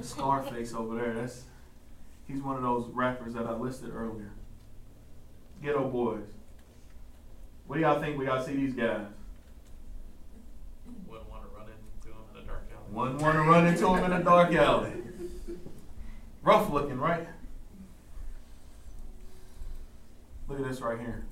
Scarface 0.00 0.74
over 0.74 0.96
there. 0.96 1.14
That's 1.14 1.44
he's 2.26 2.40
one 2.42 2.56
of 2.56 2.62
those 2.62 2.88
rappers 2.92 3.34
that 3.34 3.46
I 3.46 3.52
listed 3.52 3.90
earlier. 3.94 4.32
Geto 5.62 5.90
Boys. 5.90 6.24
What 7.66 7.76
do 7.76 7.82
y'all 7.82 8.00
think 8.00 8.18
we 8.18 8.24
gotta 8.24 8.44
see 8.44 8.54
these 8.54 8.74
guys? 8.74 9.06
Wouldn't 11.06 11.30
want 11.30 11.42
to 11.42 11.48
run 11.50 11.66
into 11.68 12.08
them 12.08 12.24
in 12.34 12.42
a 12.42 12.46
dark 12.46 12.68
alley. 12.72 12.92
Wouldn't 12.92 13.20
want 13.20 13.34
to 13.34 13.42
run 13.42 13.66
into 13.66 13.94
him 13.94 14.04
in 14.04 14.12
a 14.12 14.22
dark 14.22 14.54
alley. 14.54 14.92
Rough 16.42 16.70
looking, 16.70 16.98
right? 16.98 17.26
Look 20.48 20.60
at 20.60 20.68
this 20.68 20.80
right 20.80 20.98
here. 20.98 21.26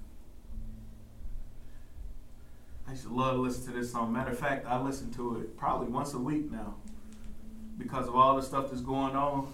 I 2.86 2.90
used 2.90 3.04
to 3.04 3.14
love 3.14 3.36
to 3.36 3.40
listen 3.40 3.72
to 3.72 3.78
this 3.78 3.92
song. 3.92 4.12
Matter 4.12 4.32
of 4.32 4.38
fact, 4.38 4.66
I 4.66 4.80
listen 4.80 5.12
to 5.14 5.38
it 5.40 5.56
probably 5.56 5.88
once 5.88 6.14
a 6.14 6.18
week 6.18 6.50
now 6.50 6.74
because 7.78 8.08
of 8.08 8.16
all 8.16 8.36
the 8.36 8.42
stuff 8.42 8.70
that's 8.70 8.82
going 8.82 9.14
on. 9.14 9.48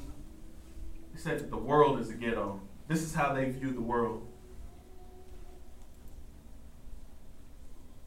They 1.13 1.21
said 1.21 1.39
that 1.41 1.51
the 1.51 1.59
world 1.59 2.01
is 2.01 2.11
a 2.11 2.15
ghetto. 2.15 2.61
This 2.89 3.03
is 3.03 3.15
how 3.15 3.33
they 3.33 3.51
view 3.51 3.73
the 3.73 3.81
world. 3.81 4.27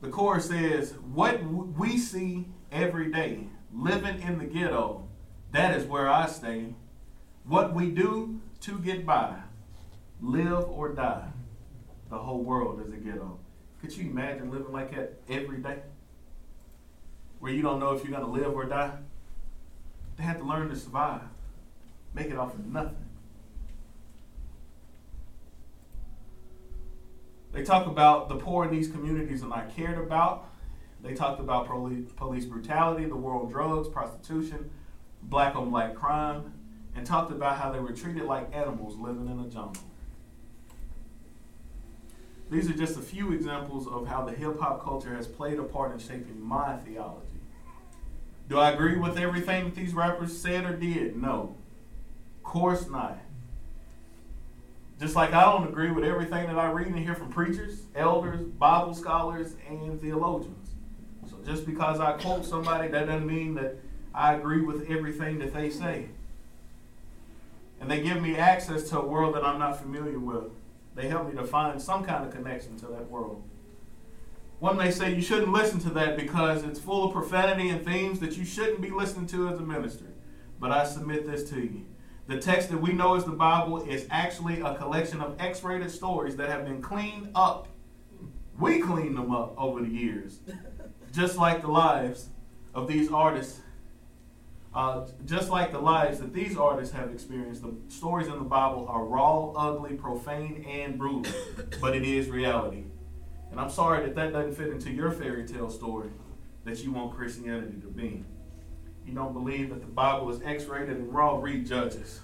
The 0.04 0.10
chorus 0.10 0.50
says, 0.50 0.96
What 1.14 1.42
we 1.46 1.98
see 1.98 2.46
every 2.74 3.10
day, 3.10 3.48
living 3.74 4.22
in 4.22 4.38
the 4.38 4.44
ghetto, 4.44 5.08
That 5.52 5.78
is 5.78 5.86
where 5.86 6.10
I 6.10 6.28
stay. 6.28 6.76
What 7.46 7.74
we 7.74 7.90
do 7.90 8.42
to 8.62 8.80
get 8.80 9.06
by, 9.06 9.36
live 10.20 10.66
or 10.68 10.90
die, 10.90 11.30
the 12.10 12.18
whole 12.18 12.44
world 12.44 12.82
is 12.86 12.92
a 12.92 12.98
ghetto. 12.98 13.40
Could 13.80 13.96
you 13.96 14.10
imagine 14.10 14.52
living 14.52 14.74
like 14.74 14.94
that 14.94 15.22
every 15.30 15.60
day? 15.60 15.80
Where 17.40 17.54
you 17.54 17.62
don't 17.62 17.80
know 17.80 17.94
if 17.94 18.04
you're 18.04 18.18
going 18.18 18.26
to 18.26 18.42
live 18.42 18.54
or 18.54 18.66
die? 18.66 18.98
They 20.18 20.24
had 20.24 20.40
to 20.40 20.44
learn 20.44 20.68
to 20.68 20.76
survive, 20.76 21.22
make 22.14 22.28
it 22.28 22.38
off 22.38 22.54
of 22.56 22.66
nothing. 22.66 23.03
They 27.54 27.64
talk 27.64 27.86
about 27.86 28.30
the 28.30 28.36
poor 28.36 28.66
in 28.66 28.72
these 28.72 28.88
communities 28.88 29.44
are 29.44 29.48
not 29.48 29.74
cared 29.76 30.00
about. 30.00 30.50
They 31.04 31.14
talked 31.14 31.40
about 31.40 31.68
police 31.68 32.46
brutality, 32.46 33.06
the 33.06 33.16
war 33.16 33.42
on 33.42 33.50
drugs, 33.50 33.88
prostitution, 33.88 34.72
black 35.22 35.56
on 35.56 35.70
black 35.70 35.94
crime, 35.94 36.54
and 36.96 37.06
talked 37.06 37.32
about 37.32 37.58
how 37.58 37.72
they 37.72 37.80
were 37.80 37.92
treated 37.92 38.24
like 38.24 38.54
animals 38.56 38.96
living 38.98 39.28
in 39.28 39.40
a 39.40 39.50
jungle. 39.50 39.84
These 42.50 42.70
are 42.70 42.74
just 42.74 42.98
a 42.98 43.02
few 43.02 43.32
examples 43.32 43.88
of 43.88 44.08
how 44.08 44.24
the 44.24 44.32
hip 44.32 44.60
hop 44.60 44.84
culture 44.84 45.16
has 45.16 45.28
played 45.28 45.60
a 45.60 45.64
part 45.64 45.92
in 45.92 46.00
shaping 46.00 46.42
my 46.42 46.78
theology. 46.78 47.28
Do 48.50 48.60
I 48.60 48.72
agree 48.72 48.98
with 48.98 49.18
everything 49.18 49.66
that 49.66 49.76
these 49.76 49.94
rappers 49.94 50.38
said 50.38 50.66
or 50.66 50.76
did? 50.76 51.16
No. 51.16 51.56
Of 52.38 52.44
course 52.44 52.90
not. 52.90 53.20
Just 55.00 55.16
like 55.16 55.34
I 55.34 55.44
don't 55.44 55.68
agree 55.68 55.92
with 55.92 56.04
everything 56.04 56.48
that 56.48 56.58
I 56.58 56.72
read 56.72 56.88
and 56.88 56.98
hear 56.98 57.16
from 57.16 57.32
preachers, 57.32 57.82
elders, 57.96 58.42
Bible 58.42 58.94
scholars, 58.94 59.56
and 59.68 60.00
theologians. 60.00 60.70
So 61.30 61.38
just 61.46 61.66
because 61.66 62.00
I 62.00 62.14
quote 62.14 62.46
somebody, 62.46 62.88
that 62.90 63.08
doesn't 63.08 63.28
mean 63.28 63.56
that 63.56 63.76
I 64.14 64.36
agree 64.36 64.62
with 64.62 64.90
everything 64.90 65.40
that 65.40 65.54
they 65.54 65.70
say. 65.70 66.10
And 67.82 67.90
they 67.90 68.02
give 68.02 68.22
me 68.22 68.38
access 68.38 68.90
to 68.90 69.00
a 69.00 69.06
world 69.06 69.36
that 69.36 69.44
I'm 69.44 69.60
not 69.60 69.82
familiar 69.82 70.20
with. 70.20 70.52
They 70.96 71.08
help 71.08 71.28
me 71.28 71.36
to 71.36 71.44
find 71.44 71.82
some 71.82 72.06
kind 72.06 72.26
of 72.26 72.34
connection 72.34 72.78
to 72.78 72.88
that 72.88 73.10
world. 73.10 73.44
One 74.60 74.78
may 74.78 74.92
say 74.92 75.14
you 75.14 75.22
shouldn't 75.22 75.52
listen 75.52 75.80
to 75.80 75.90
that 75.90 76.16
because 76.16 76.64
it's 76.64 76.80
full 76.80 77.06
of 77.06 77.14
profanity 77.14 77.70
and 77.70 77.84
themes 77.84 78.22
that 78.22 78.38
you 78.38 78.46
shouldn't 78.46 78.80
be 78.80 78.92
listening 78.92 79.28
to 79.28 79.50
as 79.50 79.60
a 79.60 79.64
minister. 79.64 80.06
But 80.60 80.72
I 80.72 80.86
submit 80.86 81.28
this 81.28 81.50
to 81.50 81.60
you. 81.60 81.86
The 82.28 82.40
text 82.40 82.70
that 82.70 82.80
we 82.80 82.94
know 82.94 83.16
as 83.16 83.26
the 83.26 83.32
Bible 83.32 83.84
is 83.84 84.08
actually 84.10 84.62
a 84.62 84.76
collection 84.76 85.22
of 85.22 85.36
X 85.40 85.64
rated 85.64 85.92
stories 85.92 86.36
that 86.38 86.50
have 86.50 86.66
been 86.66 86.82
cleaned 86.82 87.30
up. 87.36 87.68
We 88.60 88.80
cleaned 88.80 89.18
them 89.18 89.32
up 89.32 89.54
over 89.58 89.82
the 89.82 89.90
years. 89.90 90.40
Just 91.12 91.38
like 91.38 91.62
the 91.62 91.68
lives 91.68 92.30
of 92.74 92.88
these 92.88 93.12
artists 93.12 93.60
uh, 94.76 95.06
just 95.26 95.50
like 95.50 95.72
the 95.72 95.80
lives 95.80 96.20
that 96.20 96.34
these 96.34 96.58
artists 96.58 96.96
have 96.96 97.12
experienced, 97.12 97.62
the 97.62 97.74
stories 97.90 98.28
in 98.28 98.34
the 98.34 98.44
Bible 98.44 98.88
are 98.90 99.06
raw, 99.06 99.52
ugly, 99.52 99.94
profane, 99.94 100.66
and 100.68 100.98
brutal, 100.98 101.32
but 101.82 101.96
it 101.96 102.04
is 102.04 102.30
reality. 102.30 102.86
And 103.52 103.60
I'm 103.60 103.70
sorry 103.70 104.04
that 104.04 104.16
that 104.16 104.34
doesn't 104.34 104.56
fit 104.56 104.70
into 104.70 104.92
your 104.92 105.12
fairy 105.12 105.46
tale 105.46 105.70
story 105.70 106.10
that 106.64 106.84
you 106.84 106.92
want 106.92 107.16
Christianity 107.16 107.80
to 107.82 107.88
be. 107.88 108.26
You 109.06 109.14
don't 109.14 109.34
believe 109.34 109.70
that 109.70 109.82
the 109.82 109.88
Bible 109.88 110.30
is 110.32 110.42
X 110.44 110.66
rated 110.66 110.98
and 110.98 111.14
raw, 111.14 111.38
read 111.40 111.68
Judges. 111.68 112.22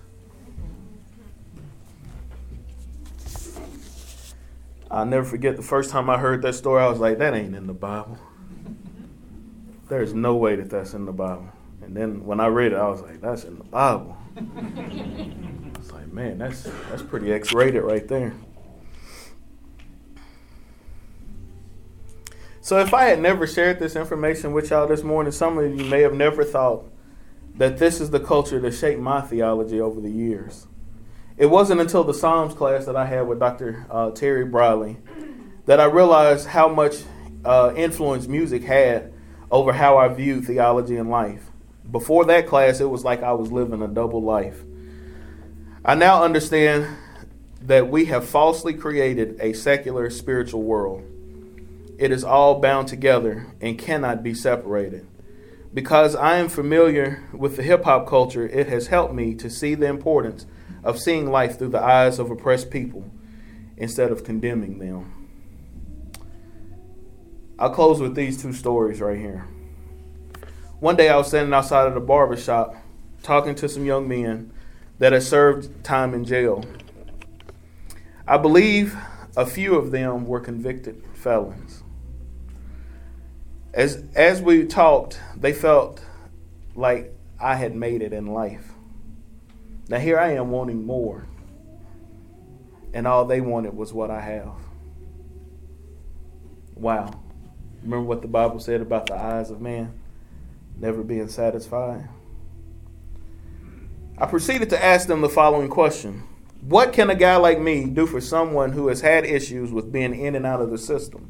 I'll 4.92 5.06
never 5.06 5.26
forget 5.26 5.56
the 5.56 5.62
first 5.62 5.92
time 5.92 6.10
I 6.10 6.18
heard 6.18 6.42
that 6.42 6.56
story, 6.56 6.82
I 6.82 6.88
was 6.88 7.00
like, 7.00 7.20
that 7.20 7.36
ain't 7.36 7.56
in 7.56 7.68
the 7.68 7.74
Bible. 7.74 8.18
There's 9.88 10.14
no 10.14 10.36
way 10.36 10.56
that 10.56 10.70
that's 10.70 10.94
in 10.94 11.06
the 11.06 11.12
Bible. 11.12 11.50
And 11.82 11.96
then 11.96 12.26
when 12.26 12.40
I 12.40 12.48
read 12.48 12.74
it, 12.74 12.78
I 12.78 12.88
was 12.88 13.02
like, 13.02 13.22
that's 13.22 13.44
in 13.44 13.58
the 13.58 13.64
Bible. 13.66 14.18
It's 15.76 15.92
like, 15.92 16.12
man, 16.12 16.38
that's 16.38 16.64
that's 16.90 17.04
pretty 17.04 17.32
X-rated 17.34 17.84
right 17.84 18.08
there. 18.08 18.34
So 22.70 22.78
if 22.78 22.94
I 22.94 23.06
had 23.06 23.20
never 23.20 23.48
shared 23.48 23.80
this 23.80 23.96
information 23.96 24.54
with 24.54 24.70
y'all 24.70 24.86
this 24.86 25.02
morning, 25.02 25.32
some 25.32 25.58
of 25.58 25.76
you 25.76 25.86
may 25.86 26.02
have 26.02 26.14
never 26.14 26.44
thought 26.44 26.86
that 27.56 27.80
this 27.80 28.00
is 28.00 28.12
the 28.12 28.20
culture 28.20 28.60
that 28.60 28.76
shaped 28.76 29.02
my 29.02 29.22
theology 29.22 29.82
over 29.82 30.00
the 30.00 30.12
years. 30.12 30.68
It 31.36 31.48
wasn't 31.48 31.82
until 31.82 32.04
the 32.04 32.14
Psalms 32.14 32.54
class 32.54 32.86
that 32.86 32.96
I 32.96 33.08
had 33.08 33.22
with 33.22 33.40
Dr. 33.40 33.88
Uh, 33.90 34.12
Terry 34.12 34.46
Briley 34.46 34.98
that 35.66 35.80
I 35.80 35.86
realized 35.86 36.46
how 36.46 36.68
much 36.68 36.98
uh, 37.44 37.74
influence 37.76 38.28
music 38.28 38.62
had 38.62 39.14
over 39.50 39.74
how 39.74 39.98
I 39.98 40.08
viewed 40.10 40.46
theology 40.46 40.98
and 40.98 41.10
life. 41.10 41.50
Before 41.90 42.24
that 42.26 42.46
class, 42.46 42.80
it 42.80 42.86
was 42.92 43.04
like 43.04 43.24
I 43.24 43.32
was 43.32 43.52
living 43.52 43.82
a 43.82 43.88
double 43.88 44.22
life. 44.22 44.62
I 45.84 45.96
now 45.96 46.24
understand 46.24 46.86
that 47.64 47.90
we 47.90 48.06
have 48.06 48.30
falsely 48.30 48.76
created 48.76 49.40
a 49.42 49.54
secular 49.54 50.12
spiritual 50.12 50.62
world. 50.62 51.09
It 52.00 52.14
is 52.14 52.24
all 52.24 52.62
bound 52.62 52.88
together 52.88 53.48
and 53.60 53.78
cannot 53.78 54.24
be 54.24 54.34
separated. 54.34 55.06
Because 55.74 56.16
I 56.16 56.38
am 56.38 56.48
familiar 56.48 57.26
with 57.34 57.58
the 57.58 57.62
hip 57.62 57.84
hop 57.84 58.08
culture, 58.08 58.48
it 58.48 58.68
has 58.68 58.88
helped 58.88 59.14
me 59.14 59.36
to 59.36 59.50
see 59.50 59.76
the 59.76 59.88
importance 59.88 60.46
of 60.82 60.98
seeing 60.98 61.30
life 61.30 61.60
through 61.60 61.70
the 61.72 61.84
eyes 61.84 62.18
of 62.18 62.32
oppressed 62.32 62.72
people 62.72 63.12
instead 63.76 64.14
of 64.14 64.24
condemning 64.24 64.80
them. 64.80 65.28
I'll 67.60 67.70
close 67.70 68.00
with 68.00 68.16
these 68.16 68.42
two 68.42 68.54
stories 68.54 69.02
right 69.02 69.20
here. 69.20 69.46
One 70.80 70.96
day 70.96 71.10
I 71.10 71.18
was 71.18 71.28
standing 71.28 71.54
outside 71.54 71.86
of 71.86 71.96
the 71.96 72.00
barber 72.00 72.38
shop 72.38 72.78
talking 73.24 73.56
to 73.56 73.68
some 73.68 73.84
young 73.84 74.08
men 74.08 74.54
that 75.00 75.12
had 75.12 75.24
served 75.24 75.84
time 75.84 76.14
in 76.14 76.24
jail. 76.24 76.64
I 78.26 78.38
believe 78.38 78.96
a 79.36 79.46
few 79.46 79.76
of 79.76 79.92
them 79.92 80.26
were 80.26 80.40
convicted 80.40 81.04
felons. 81.14 81.79
As, 83.74 84.04
as 84.16 84.42
we 84.42 84.66
talked, 84.66 85.20
they 85.38 85.54
felt 85.54 86.02
like 86.76 87.14
I 87.40 87.56
had 87.56 87.76
made 87.76 88.02
it 88.02 88.14
in 88.14 88.28
life. 88.28 88.72
Now, 89.88 90.00
here 90.00 90.20
I 90.20 90.34
am 90.34 90.52
wanting 90.52 90.86
more, 90.86 91.28
and 92.94 93.08
all 93.08 93.26
they 93.26 93.42
wanted 93.42 93.76
was 93.76 93.94
what 93.94 94.12
I 94.12 94.22
have. 94.22 94.54
Wow. 96.76 97.20
Remember 97.82 98.06
what 98.06 98.22
the 98.22 98.28
Bible 98.28 98.60
said 98.60 98.82
about 98.82 99.08
the 99.08 99.16
eyes 99.16 99.52
of 99.52 99.62
man? 99.62 99.94
never 100.80 101.04
being 101.04 101.28
satisfied. 101.28 102.08
I 104.18 104.26
proceeded 104.26 104.70
to 104.72 104.84
ask 104.84 105.08
them 105.08 105.22
the 105.22 105.30
following 105.30 105.70
question 105.70 106.24
What 106.62 106.94
can 106.94 107.10
a 107.10 107.16
guy 107.16 107.36
like 107.38 107.60
me 107.60 107.86
do 107.86 108.06
for 108.06 108.22
someone 108.22 108.72
who 108.72 108.88
has 108.88 109.02
had 109.02 109.26
issues 109.26 109.72
with 109.72 109.92
being 109.92 110.18
in 110.18 110.36
and 110.36 110.46
out 110.46 110.62
of 110.62 110.72
the 110.72 110.78
system? 110.78 111.30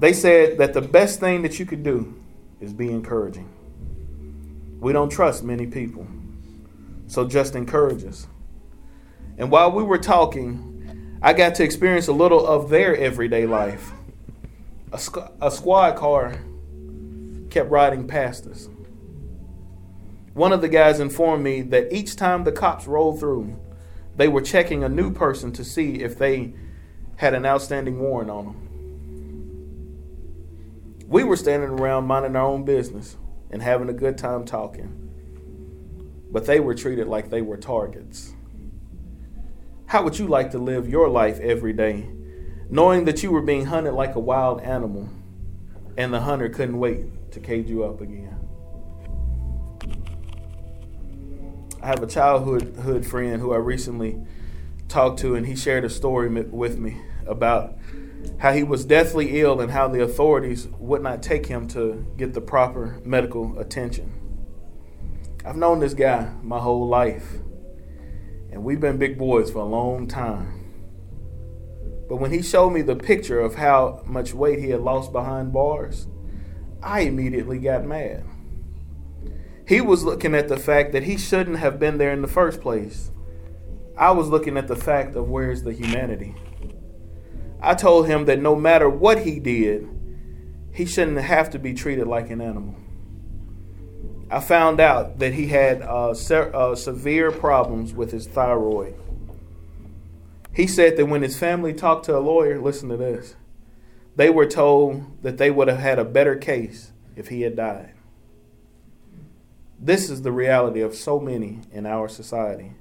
They 0.00 0.14
said 0.14 0.56
that 0.56 0.72
the 0.72 0.80
best 0.80 1.20
thing 1.20 1.42
that 1.42 1.58
you 1.58 1.66
could 1.66 1.82
do 1.82 2.14
is 2.58 2.72
be 2.72 2.90
encouraging. 2.90 3.48
We 4.80 4.94
don't 4.94 5.10
trust 5.10 5.44
many 5.44 5.66
people, 5.66 6.06
so 7.06 7.28
just 7.28 7.54
encourage 7.54 8.04
us. 8.04 8.26
And 9.36 9.50
while 9.50 9.70
we 9.70 9.82
were 9.82 9.98
talking, 9.98 11.18
I 11.20 11.34
got 11.34 11.54
to 11.56 11.64
experience 11.64 12.08
a 12.08 12.14
little 12.14 12.46
of 12.46 12.70
their 12.70 12.96
everyday 12.96 13.44
life. 13.44 13.92
A, 14.90 14.98
a 15.42 15.50
squad 15.50 15.96
car 15.96 16.40
kept 17.50 17.70
riding 17.70 18.06
past 18.06 18.46
us. 18.46 18.70
One 20.32 20.52
of 20.52 20.62
the 20.62 20.68
guys 20.68 20.98
informed 20.98 21.44
me 21.44 21.60
that 21.60 21.92
each 21.92 22.16
time 22.16 22.44
the 22.44 22.52
cops 22.52 22.86
rolled 22.86 23.20
through, 23.20 23.54
they 24.16 24.28
were 24.28 24.40
checking 24.40 24.82
a 24.82 24.88
new 24.88 25.12
person 25.12 25.52
to 25.52 25.62
see 25.62 25.96
if 25.96 26.16
they 26.16 26.54
had 27.16 27.34
an 27.34 27.44
outstanding 27.44 27.98
warrant 27.98 28.30
on 28.30 28.44
them. 28.46 28.69
We 31.10 31.24
were 31.24 31.34
standing 31.34 31.70
around 31.70 32.06
minding 32.06 32.36
our 32.36 32.46
own 32.46 32.64
business 32.64 33.16
and 33.50 33.60
having 33.60 33.88
a 33.88 33.92
good 33.92 34.16
time 34.16 34.44
talking, 34.44 35.10
but 36.30 36.46
they 36.46 36.60
were 36.60 36.72
treated 36.72 37.08
like 37.08 37.30
they 37.30 37.42
were 37.42 37.56
targets. 37.56 38.32
How 39.86 40.04
would 40.04 40.20
you 40.20 40.28
like 40.28 40.52
to 40.52 40.58
live 40.58 40.88
your 40.88 41.08
life 41.08 41.40
every 41.40 41.72
day, 41.72 42.08
knowing 42.70 43.06
that 43.06 43.24
you 43.24 43.32
were 43.32 43.42
being 43.42 43.66
hunted 43.66 43.90
like 43.90 44.14
a 44.14 44.20
wild 44.20 44.60
animal 44.60 45.08
and 45.96 46.14
the 46.14 46.20
hunter 46.20 46.48
couldn't 46.48 46.78
wait 46.78 47.32
to 47.32 47.40
cage 47.40 47.68
you 47.68 47.82
up 47.82 48.00
again. 48.00 48.38
I 51.82 51.88
have 51.88 52.04
a 52.04 52.06
childhood 52.06 53.04
friend 53.04 53.40
who 53.40 53.52
I 53.52 53.56
recently 53.56 54.24
talked 54.86 55.18
to, 55.22 55.34
and 55.34 55.44
he 55.44 55.56
shared 55.56 55.84
a 55.84 55.90
story 55.90 56.28
with 56.28 56.78
me 56.78 56.98
about 57.26 57.78
how 58.40 58.52
he 58.52 58.62
was 58.62 58.86
deathly 58.86 59.38
ill 59.40 59.60
and 59.60 59.70
how 59.70 59.86
the 59.86 60.02
authorities 60.02 60.66
would 60.78 61.02
not 61.02 61.22
take 61.22 61.46
him 61.46 61.68
to 61.68 62.06
get 62.16 62.32
the 62.32 62.40
proper 62.40 62.98
medical 63.04 63.58
attention. 63.58 64.10
I've 65.44 65.56
known 65.56 65.80
this 65.80 65.92
guy 65.92 66.32
my 66.42 66.58
whole 66.58 66.88
life, 66.88 67.34
and 68.50 68.64
we've 68.64 68.80
been 68.80 68.96
big 68.96 69.18
boys 69.18 69.50
for 69.50 69.58
a 69.58 69.64
long 69.64 70.08
time. 70.08 70.56
But 72.08 72.16
when 72.16 72.32
he 72.32 72.42
showed 72.42 72.70
me 72.70 72.80
the 72.80 72.96
picture 72.96 73.40
of 73.40 73.56
how 73.56 74.02
much 74.06 74.32
weight 74.32 74.58
he 74.58 74.70
had 74.70 74.80
lost 74.80 75.12
behind 75.12 75.52
bars, 75.52 76.08
I 76.82 77.00
immediately 77.00 77.58
got 77.58 77.84
mad. 77.84 78.24
He 79.68 79.82
was 79.82 80.02
looking 80.02 80.34
at 80.34 80.48
the 80.48 80.56
fact 80.56 80.92
that 80.92 81.02
he 81.02 81.18
shouldn't 81.18 81.58
have 81.58 81.78
been 81.78 81.98
there 81.98 82.10
in 82.10 82.22
the 82.22 82.28
first 82.28 82.62
place. 82.62 83.10
I 83.98 84.12
was 84.12 84.28
looking 84.28 84.56
at 84.56 84.66
the 84.66 84.76
fact 84.76 85.14
of 85.14 85.28
where's 85.28 85.62
the 85.62 85.74
humanity. 85.74 86.34
I 87.62 87.74
told 87.74 88.06
him 88.06 88.24
that 88.24 88.40
no 88.40 88.56
matter 88.56 88.88
what 88.88 89.22
he 89.22 89.38
did, 89.38 89.88
he 90.72 90.86
shouldn't 90.86 91.18
have 91.18 91.50
to 91.50 91.58
be 91.58 91.74
treated 91.74 92.06
like 92.06 92.30
an 92.30 92.40
animal. 92.40 92.76
I 94.30 94.40
found 94.40 94.80
out 94.80 95.18
that 95.18 95.34
he 95.34 95.48
had 95.48 95.82
uh, 95.82 96.14
se- 96.14 96.50
uh, 96.54 96.74
severe 96.74 97.32
problems 97.32 97.92
with 97.92 98.12
his 98.12 98.26
thyroid. 98.26 98.94
He 100.54 100.66
said 100.66 100.96
that 100.96 101.06
when 101.06 101.22
his 101.22 101.38
family 101.38 101.72
talked 101.72 102.06
to 102.06 102.16
a 102.16 102.20
lawyer, 102.20 102.60
listen 102.60 102.88
to 102.88 102.96
this, 102.96 103.34
they 104.16 104.30
were 104.30 104.46
told 104.46 105.22
that 105.22 105.38
they 105.38 105.50
would 105.50 105.68
have 105.68 105.78
had 105.78 105.98
a 105.98 106.04
better 106.04 106.36
case 106.36 106.92
if 107.16 107.28
he 107.28 107.42
had 107.42 107.56
died. 107.56 107.94
This 109.78 110.10
is 110.10 110.22
the 110.22 110.32
reality 110.32 110.80
of 110.80 110.94
so 110.94 111.18
many 111.18 111.60
in 111.72 111.86
our 111.86 112.08
society. 112.08 112.72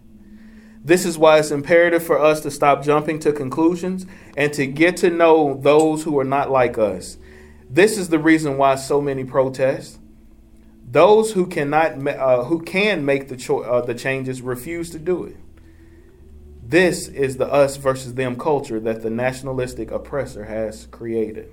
This 0.84 1.06
is 1.06 1.18
why 1.18 1.40
it's 1.40 1.52
imperative 1.52 2.04
for 2.04 2.20
us 2.20 2.42
to 2.42 2.52
stop 2.52 2.84
jumping 2.84 3.20
to 3.20 3.34
conclusions 3.34 4.06
and 4.38 4.54
to 4.54 4.66
get 4.66 4.98
to 4.98 5.10
know 5.10 5.60
those 5.62 6.04
who 6.04 6.18
are 6.20 6.24
not 6.24 6.50
like 6.50 6.78
us. 6.78 7.18
This 7.70 7.98
is 7.98 8.10
the 8.10 8.20
reason 8.20 8.58
why 8.58 8.76
so 8.76 9.02
many 9.02 9.24
protest. 9.24 10.00
Those 10.90 11.34
who 11.34 11.46
cannot, 11.46 12.08
uh, 12.08 12.46
who 12.46 12.62
can 12.62 13.06
make 13.06 13.28
the 13.28 13.38
cho- 13.38 13.62
uh, 13.62 13.86
the 13.86 13.94
changes, 13.94 14.42
refuse 14.42 14.90
to 14.92 15.00
do 15.00 15.24
it. 15.26 15.36
This 16.64 17.08
is 17.08 17.38
the 17.38 17.52
us 17.52 17.78
versus 17.78 18.16
them 18.16 18.36
culture 18.36 18.80
that 18.80 19.02
the 19.02 19.10
nationalistic 19.10 19.92
oppressor 19.92 20.46
has 20.46 20.88
created. 20.88 21.52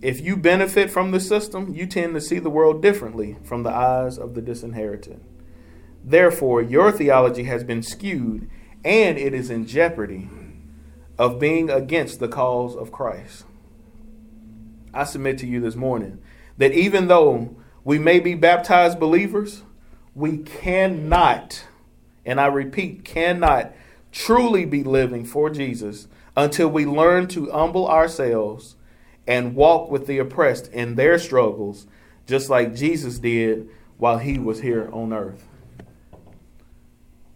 If 0.00 0.20
you 0.20 0.36
benefit 0.36 0.90
from 0.90 1.12
the 1.12 1.20
system, 1.20 1.72
you 1.72 1.86
tend 1.86 2.14
to 2.14 2.20
see 2.20 2.38
the 2.38 2.50
world 2.50 2.82
differently 2.82 3.36
from 3.42 3.62
the 3.62 3.70
eyes 3.70 4.18
of 4.18 4.34
the 4.34 4.42
disinherited. 4.42 5.20
Therefore, 6.04 6.60
your 6.60 6.92
theology 6.92 7.44
has 7.44 7.64
been 7.64 7.82
skewed 7.82 8.48
and 8.84 9.16
it 9.16 9.32
is 9.32 9.48
in 9.48 9.66
jeopardy 9.66 10.28
of 11.18 11.40
being 11.40 11.70
against 11.70 12.20
the 12.20 12.28
cause 12.28 12.76
of 12.76 12.92
Christ. 12.92 13.44
I 14.92 15.04
submit 15.04 15.38
to 15.38 15.46
you 15.46 15.60
this 15.60 15.74
morning 15.74 16.18
that 16.58 16.72
even 16.72 17.08
though 17.08 17.56
we 17.82 17.98
may 17.98 18.20
be 18.20 18.34
baptized 18.34 19.00
believers, 19.00 19.62
we 20.14 20.38
cannot, 20.38 21.64
and 22.26 22.38
I 22.40 22.46
repeat, 22.46 23.04
cannot 23.04 23.72
truly 24.12 24.66
be 24.66 24.84
living 24.84 25.24
for 25.24 25.48
Jesus 25.48 26.06
until 26.36 26.68
we 26.68 26.84
learn 26.84 27.28
to 27.28 27.50
humble 27.50 27.88
ourselves 27.88 28.76
and 29.26 29.54
walk 29.54 29.90
with 29.90 30.06
the 30.06 30.18
oppressed 30.18 30.68
in 30.68 30.96
their 30.96 31.18
struggles, 31.18 31.86
just 32.26 32.50
like 32.50 32.74
Jesus 32.74 33.18
did 33.18 33.68
while 33.96 34.18
he 34.18 34.38
was 34.38 34.60
here 34.60 34.90
on 34.92 35.12
earth. 35.12 35.48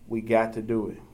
We 0.09 0.23
got 0.23 0.55
to 0.55 0.63
do 0.63 0.89
it. 0.89 1.08